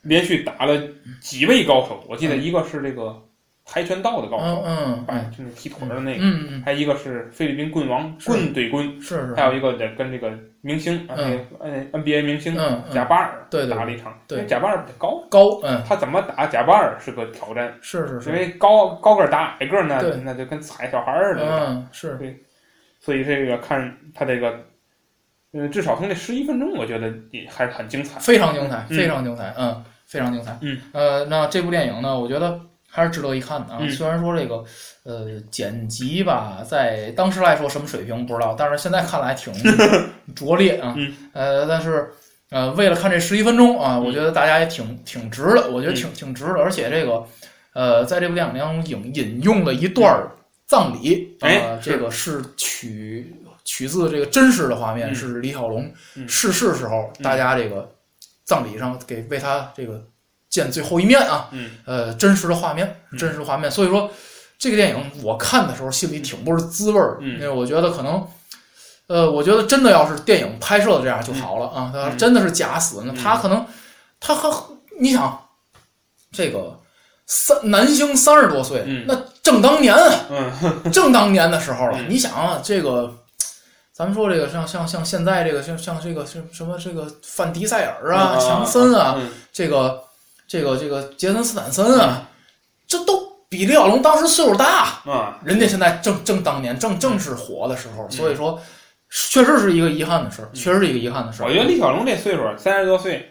[0.02, 0.80] 连续打了
[1.20, 3.22] 几位高手，我记得一个是这个
[3.66, 12.94] 跆拳道的高手，嗯哎嗯，就是踢腿的那个，嗯嗯，还有一个是菲律宾棍王棍对棍，是是，还有一个得跟这个明星啊，那嗯个呃 NBA 明星嗯嗯。
[12.94, 14.38] 贾巴尔对对打了一场，对。
[14.38, 21.66] 因为贾巴尔比较高，高，嗯，他怎么打贾巴尔是个挑战，是是是，因为高高个儿打矮个儿呢，那就跟踩小孩儿似的。
[21.66, 22.18] 嗯是，
[23.00, 24.58] 所以这个看他这个，
[25.52, 28.20] 呃，至少从这十一分钟，我觉得也还是很精彩。
[28.20, 30.56] 非常精彩，嗯非常精彩，嗯，非常精彩。
[30.60, 32.60] 嗯，呃，那这部电影呢，我觉得
[32.94, 33.78] 还是值得一看的啊。
[33.80, 34.64] 嗯虽然说这个
[35.02, 39.52] 呃剪辑吧，在当时来说什么水平不知道，但是现在看来挺
[40.36, 40.94] 拙劣啊。
[40.96, 42.08] 嗯，呃，但是
[42.50, 47.24] 呃，为了看这十一分钟啊，嗯我觉得大家也挺挺值的，我觉得挺挺值的，而且这个
[47.72, 50.30] 呃，在这部电影当中引引用了一段儿
[50.66, 53.34] 葬礼，哎呃，是这个是取
[53.64, 57.90] 取自这个真实的画面，嗯是李小龙嗯逝世时候，嗯大家这个
[58.44, 60.00] 葬礼上给为他这个
[60.54, 63.70] 见最后一面啊，嗯呃，真实的画面，嗯真实的画面。
[63.70, 64.08] 所以说，
[64.58, 68.24] 这个电影我看的时候心里挺不是滋味儿，嗯因为我觉得可能。
[69.06, 71.90] 呃，我觉得真的要是电影拍摄的这样就好了啊！
[71.92, 73.66] 他嗯真的是假死，那嗯他可能
[74.18, 74.66] 他和
[74.98, 75.38] 你想，
[76.32, 76.80] 这个
[77.26, 81.98] 三男星三十多岁，嗯那正当年啊，嗯正当年的时候了。
[81.98, 83.14] 嗯你想啊，这个，
[83.92, 90.02] 咱们说这个像像像现在这个像像这个什什么这个范迪塞尔啊、强森啊，嗯这个
[90.46, 92.28] 这个这个杰森斯坦森啊，
[92.86, 95.00] 这都比李小龙当时岁数大。
[95.04, 98.60] 啊，人家现在正正当年正正是火的时候，嗯所以说
[99.10, 101.46] 确实是一个遗憾的事儿，嗯确实是一个遗憾的事儿。
[101.46, 103.30] 我觉得李小龙这岁数三十多岁，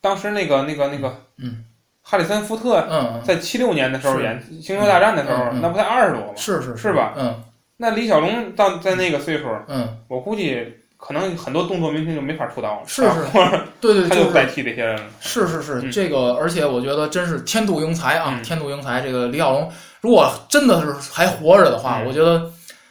[0.00, 1.64] 当时那个那个那个，嗯，
[2.02, 6.32] 哈里森福特嗯，在七六年的时候演《星球大战》的时候那不才二十多吗？
[6.36, 7.44] 是是是吧嗯
[7.76, 15.02] 那李小龙到在那个岁数，嗯，我估计可能很多动作明星就没法出道了，是是对对，他就是代替这些人了。
[15.20, 19.00] 是是是，嗯这个而且我觉得真是天妒英才啊，嗯天妒英才。
[19.00, 19.68] 这个李小龙
[20.00, 22.48] 如果真的是还活着的话，嗯我觉得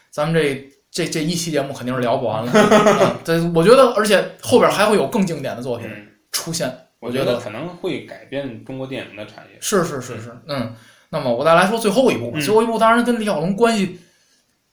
[0.10, 2.52] 咱们这这这一期节目肯定是聊不完了。
[3.00, 6.70] 嗯对，我觉得而且后边还会有更经典的作品嗯，出现。
[7.00, 9.58] 我觉得觉得可能会改变中国电影的产业。
[9.62, 10.76] 是是是是，嗯。
[11.12, 14.00] 那么我再来说最后一部吧，嗯最后一部当然跟李小龙关系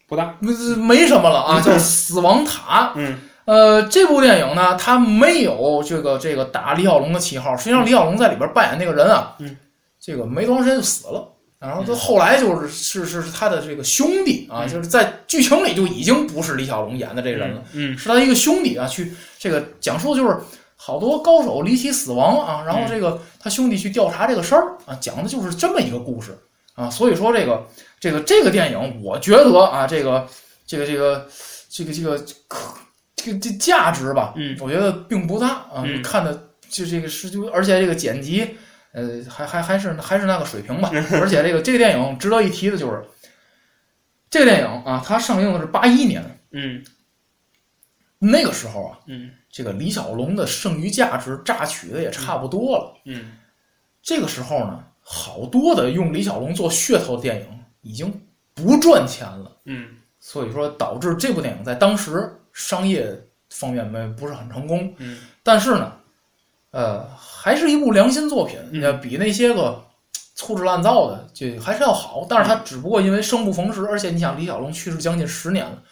[0.06, 2.86] 不大，没没什么了啊，叫《死亡塔》。
[2.96, 7.56] 嗯呃，这部电影呢，它没有这个这个打李小龙的旗号。
[7.56, 9.56] 实际上，李小龙在里边扮演那个人啊，嗯，
[10.00, 11.32] 这个没多长时间就死了。
[11.58, 20.36] 然后他后来就是是是是他的这个兄弟啊，嗯就是在剧情里就已经不是李小龙演的这个人了，嗯是他一个兄弟啊，去这个讲述就是
[20.76, 26.36] 好多高手离奇死亡啊，然后嗯这个他兄弟去调查这个事儿啊，讲的就是这么一个故事
[26.74, 26.90] 啊。
[26.90, 27.64] 所以说这个
[27.98, 30.28] 这个这个电影，我觉得啊，这个
[30.66, 31.28] 这个这个
[31.68, 32.18] 这个这个
[32.48, 32.78] 可
[33.16, 35.82] 这个这价值吧，嗯我觉得并不大啊。
[35.84, 38.56] 嗯看的就这个是就而且这个剪辑，
[38.92, 40.90] 呃，还还还是还是那个水平吧。
[41.12, 43.02] 而且这个这个电影值得一提的就是，
[44.28, 46.22] 这个电影啊，它上映的是八一年，
[46.52, 46.84] 嗯
[48.18, 52.94] 那个时候啊，嗯这个李小龙的剩余价值榨取的也差不多了。
[53.06, 53.32] 嗯
[54.02, 57.46] 这个时候呢，好多的用李小龙做噱头的电影
[57.86, 58.12] 已经
[58.54, 59.88] 不赚钱了，嗯。
[60.18, 63.06] 所以说导致这部电影在当时商业
[63.50, 64.92] 方面没不是很成功。
[64.98, 65.18] 嗯。
[65.42, 65.92] 但是呢，
[66.72, 68.58] 呃，还是一部良心作品，
[69.00, 69.80] 比那些个
[70.34, 72.26] 粗制滥造的就还是要好。
[72.28, 75.82] 但是它只不过因为生不逢时，而且你想，李小龙去世将近十年了，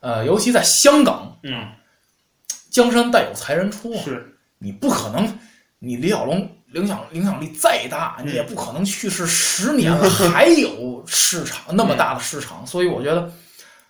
[0.00, 1.68] 呃，尤其在香港，嗯，
[2.70, 4.28] 江山代有才人出啊，是。
[4.58, 5.38] 你不可能，
[5.78, 12.66] 你李小龙影响影响力再大，嗯你也不可能去世十年了 还有市场那么大的市场。
[12.66, 13.30] 所以我觉得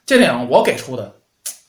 [0.06, 1.14] 这电影我给出的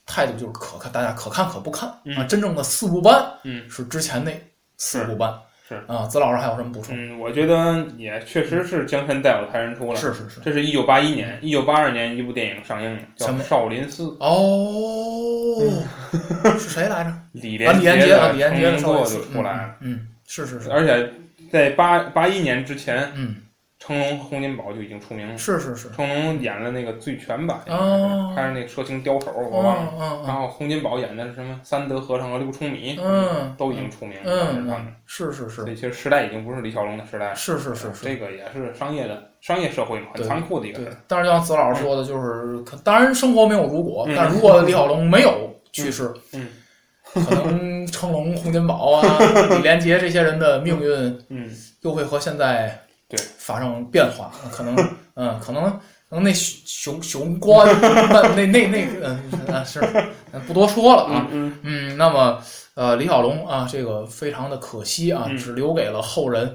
[0.06, 1.98] 态度就是可看，大家可看可不看啊。
[2.06, 4.32] 嗯真正的四部半嗯是之前那
[4.78, 5.34] 四部半
[5.68, 6.06] 是啊。
[6.08, 6.96] 子老师还有什么补充？
[6.98, 10.00] 嗯，我觉得也确实是江山代有才人出了。
[10.00, 10.42] 是是是。
[10.44, 15.72] 这是一九八一年，一九八二年一部电影上映的，叫《少林寺》，哦，
[16.60, 17.14] 是谁来着？
[17.32, 19.76] 李连杰啊，李连杰的少林成名作寺就出来了。
[19.80, 21.10] 嗯，嗯是是是，而且
[21.52, 23.36] 在八八一年之前，嗯，
[23.80, 25.38] 成龙、洪金宝就已经出名了。
[25.38, 25.90] 是是是。
[25.92, 29.94] 成龙演了那个《醉拳》吧，哦还是那个蛇形刁手，我忘了。
[29.94, 34.82] 嗯嗯然后洪金宝演的是什么三德和尚和刘冲米，嗯都已经出名了。
[35.06, 37.36] 是是是所以其实时代已经不是李小龙的时代了。
[37.36, 38.04] 是是是是。
[38.06, 46.48] 这个也是商业的商业社会嘛，很残酷的一个但是像子老师说的，就是可当然生活没有如果，嗯但如果李小龙没有去世，嗯
[47.14, 47.73] 可能
[48.04, 49.18] 成龙、洪金宝啊、
[49.56, 51.50] 李连杰这些人的命运嗯。
[51.82, 52.78] 又会和现在
[53.08, 53.18] 对。
[53.38, 54.76] 发生变化，可能
[55.16, 55.64] 嗯，可能
[56.10, 59.80] 可能那熊熊关那那那那个嗯啊是
[60.32, 62.42] 嗯不多说了啊，嗯嗯，那么
[62.76, 65.38] 呃，李小龙啊，这个非常的可惜啊，嗯。
[65.38, 66.54] 只留给了后人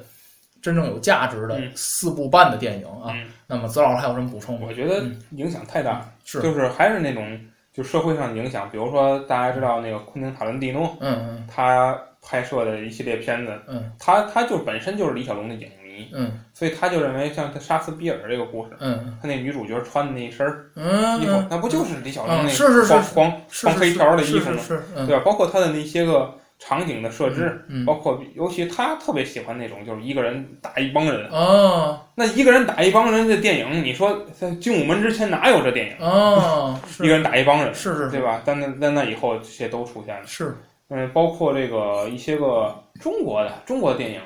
[0.60, 1.70] 真正有价值的嗯。
[1.74, 3.12] 四部半的电影啊。
[3.14, 4.66] 嗯，那么子老师还有什么补充吗？
[4.68, 5.16] 我觉得嗯。
[5.32, 7.38] 影响太大，是，就是还是那种
[7.78, 11.46] 就社会上的影响，比如说大家知道那个昆汀塔伦蒂诺，嗯嗯。
[11.46, 13.92] 他拍摄的一系列片子，嗯。
[14.00, 16.40] 他他就本身就是李小龙的影迷，嗯。
[16.52, 19.16] 所以他就认为像他杀死比尔这个故事，嗯。
[19.22, 24.58] 他那女主角穿的那一身儿嗯，衣服，那不就是李小龙嗯那黄黄黄黑条的衣服吗？
[25.06, 25.22] 对吧？
[25.24, 35.96] 包括他的那些个场景的设置，嗯包括尤其他特别喜欢那种就是一个人打一帮人，哦那一个人打一帮人的电影，你说在精武门之前哪有这电影？
[36.00, 38.42] 哦， 一个人打一帮人，是是对吧？
[38.44, 40.26] 但那在那以后，这些都出现了。
[40.26, 40.54] 是
[40.90, 44.20] 嗯，包括这个一些个中国的中国电影，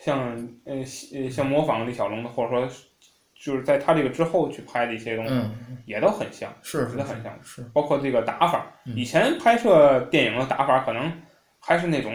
[0.00, 0.18] 像
[0.64, 0.74] 呃
[1.14, 2.68] 呃像模仿李小龙的，或者说
[3.42, 7.32] 就是在他这个之后去拍的一些东西，嗯也都很像，是很像。
[7.42, 11.10] 是包括这个打法，嗯以前拍摄电影的打法可能
[11.60, 12.12] 还是那种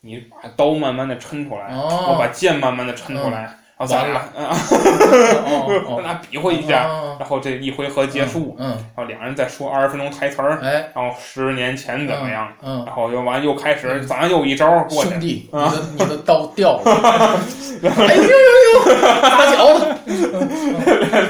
[0.00, 3.42] 你把刀慢慢的抻出来，哦我把剑慢慢的抻出来，
[3.78, 4.56] 然后咱完俩啊，
[5.46, 7.16] 哦咱俩比划一下，哦。
[7.18, 16.92] 然后这一回合结束，嗯然后两人再说二十分钟台词儿，哎然后十年前怎么样，嗯然后又完又开始，咱又一招过去兄， 弟，你啊的你的刀掉了，
[17.82, 19.98] 哎呦呦呦呦，打脚了，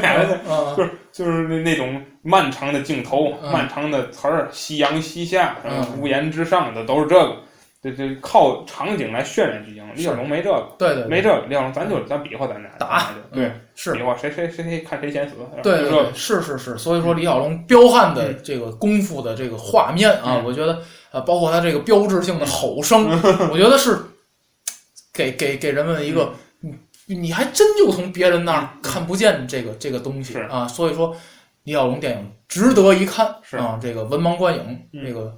[0.00, 0.74] 俩人嗯。
[0.76, 3.50] 就是就是那那种漫长的镜头、嗯。
[3.50, 6.00] 漫长的词儿，夕阳西下，什么嗯。
[6.02, 7.36] 屋檐之上的都是这个，
[7.82, 9.84] 这这靠场景来渲染剧情。
[9.94, 13.92] 李小龙没这个，对对没这个，李小龙咱就咱比划咱俩打对嗯，是。
[13.94, 20.44] 比划谁谁谁谁看谁先死，对对是是是，所以说李小龙彪悍的这个功夫的这个画面啊，嗯。
[20.44, 23.08] 我觉得呃，包括他这个标志性的吼声，
[23.52, 23.98] 我觉得是
[25.12, 26.32] 给给给人们一个，
[27.06, 28.82] 你你还真就从别人那儿嗯。
[28.82, 30.40] 看不见这个这个东西是。
[30.40, 31.14] 啊，所以说
[31.62, 33.56] 李小龙电影值得一看是。
[33.56, 34.60] 啊，这个文盲观影，
[34.92, 35.04] 嗯。
[35.06, 35.34] 这个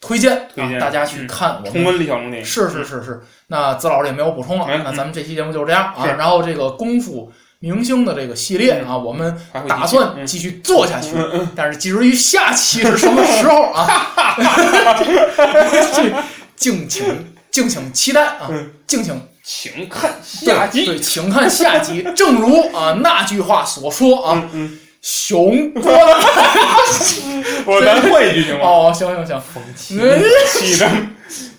[0.00, 1.84] 推荐推荐啊，大家去嗯看我重们。
[1.86, 6.06] 温李小龙电影，是是是是，那子老师也没有补充了，嗯那咱们这期节目就是这样啊。
[6.18, 9.36] 然后这个功夫明星的这个系列啊，我们
[9.66, 11.16] 打算继续做下去，
[11.56, 14.14] 但是至于下期是什么时候啊，
[16.56, 17.04] 敬请
[17.50, 18.50] 敬请期待啊，
[18.86, 20.84] 敬请请看下集。
[20.84, 22.06] 对对，请看下集。
[22.14, 24.78] 正如啊那句话所说啊，嗯嗯，
[25.08, 25.84] 雄关
[27.64, 28.64] 我咱换一句行吗？
[28.66, 30.90] 哦，行行行，风气嗯气正，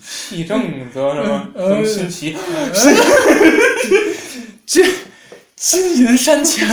[0.06, 0.60] 气正
[0.92, 1.48] 则什么？
[1.56, 2.36] 嗯增新奇。
[4.66, 4.84] 这
[5.56, 6.68] 金银山前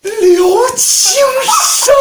[0.00, 1.94] 留青山。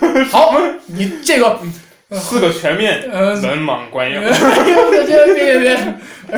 [0.00, 1.60] 嗯 好，你这个
[2.12, 4.24] 四个全面，呃，文盲官样。
[4.24, 5.76] 别别别别，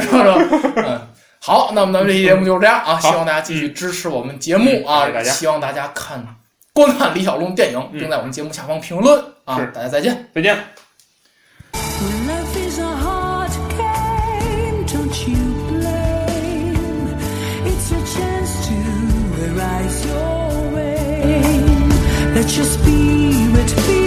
[0.01, 0.37] 说说，
[0.85, 1.01] 嗯。
[1.71, 6.27] 好，那么咱们这期节目就是这样啊，希望大家继续支持我们节目啊希望大家看
[6.73, 10.27] 观看李小龙电影，嗯并在我们节目下方评论啊是，大家再见。
[10.35, 10.57] 再见。
[11.73, 15.37] Life is a hard game, don't you
[15.68, 17.14] blame?
[17.64, 18.75] It's a chance to
[19.47, 21.33] arise your way.
[22.35, 24.00] Let your spirit feel.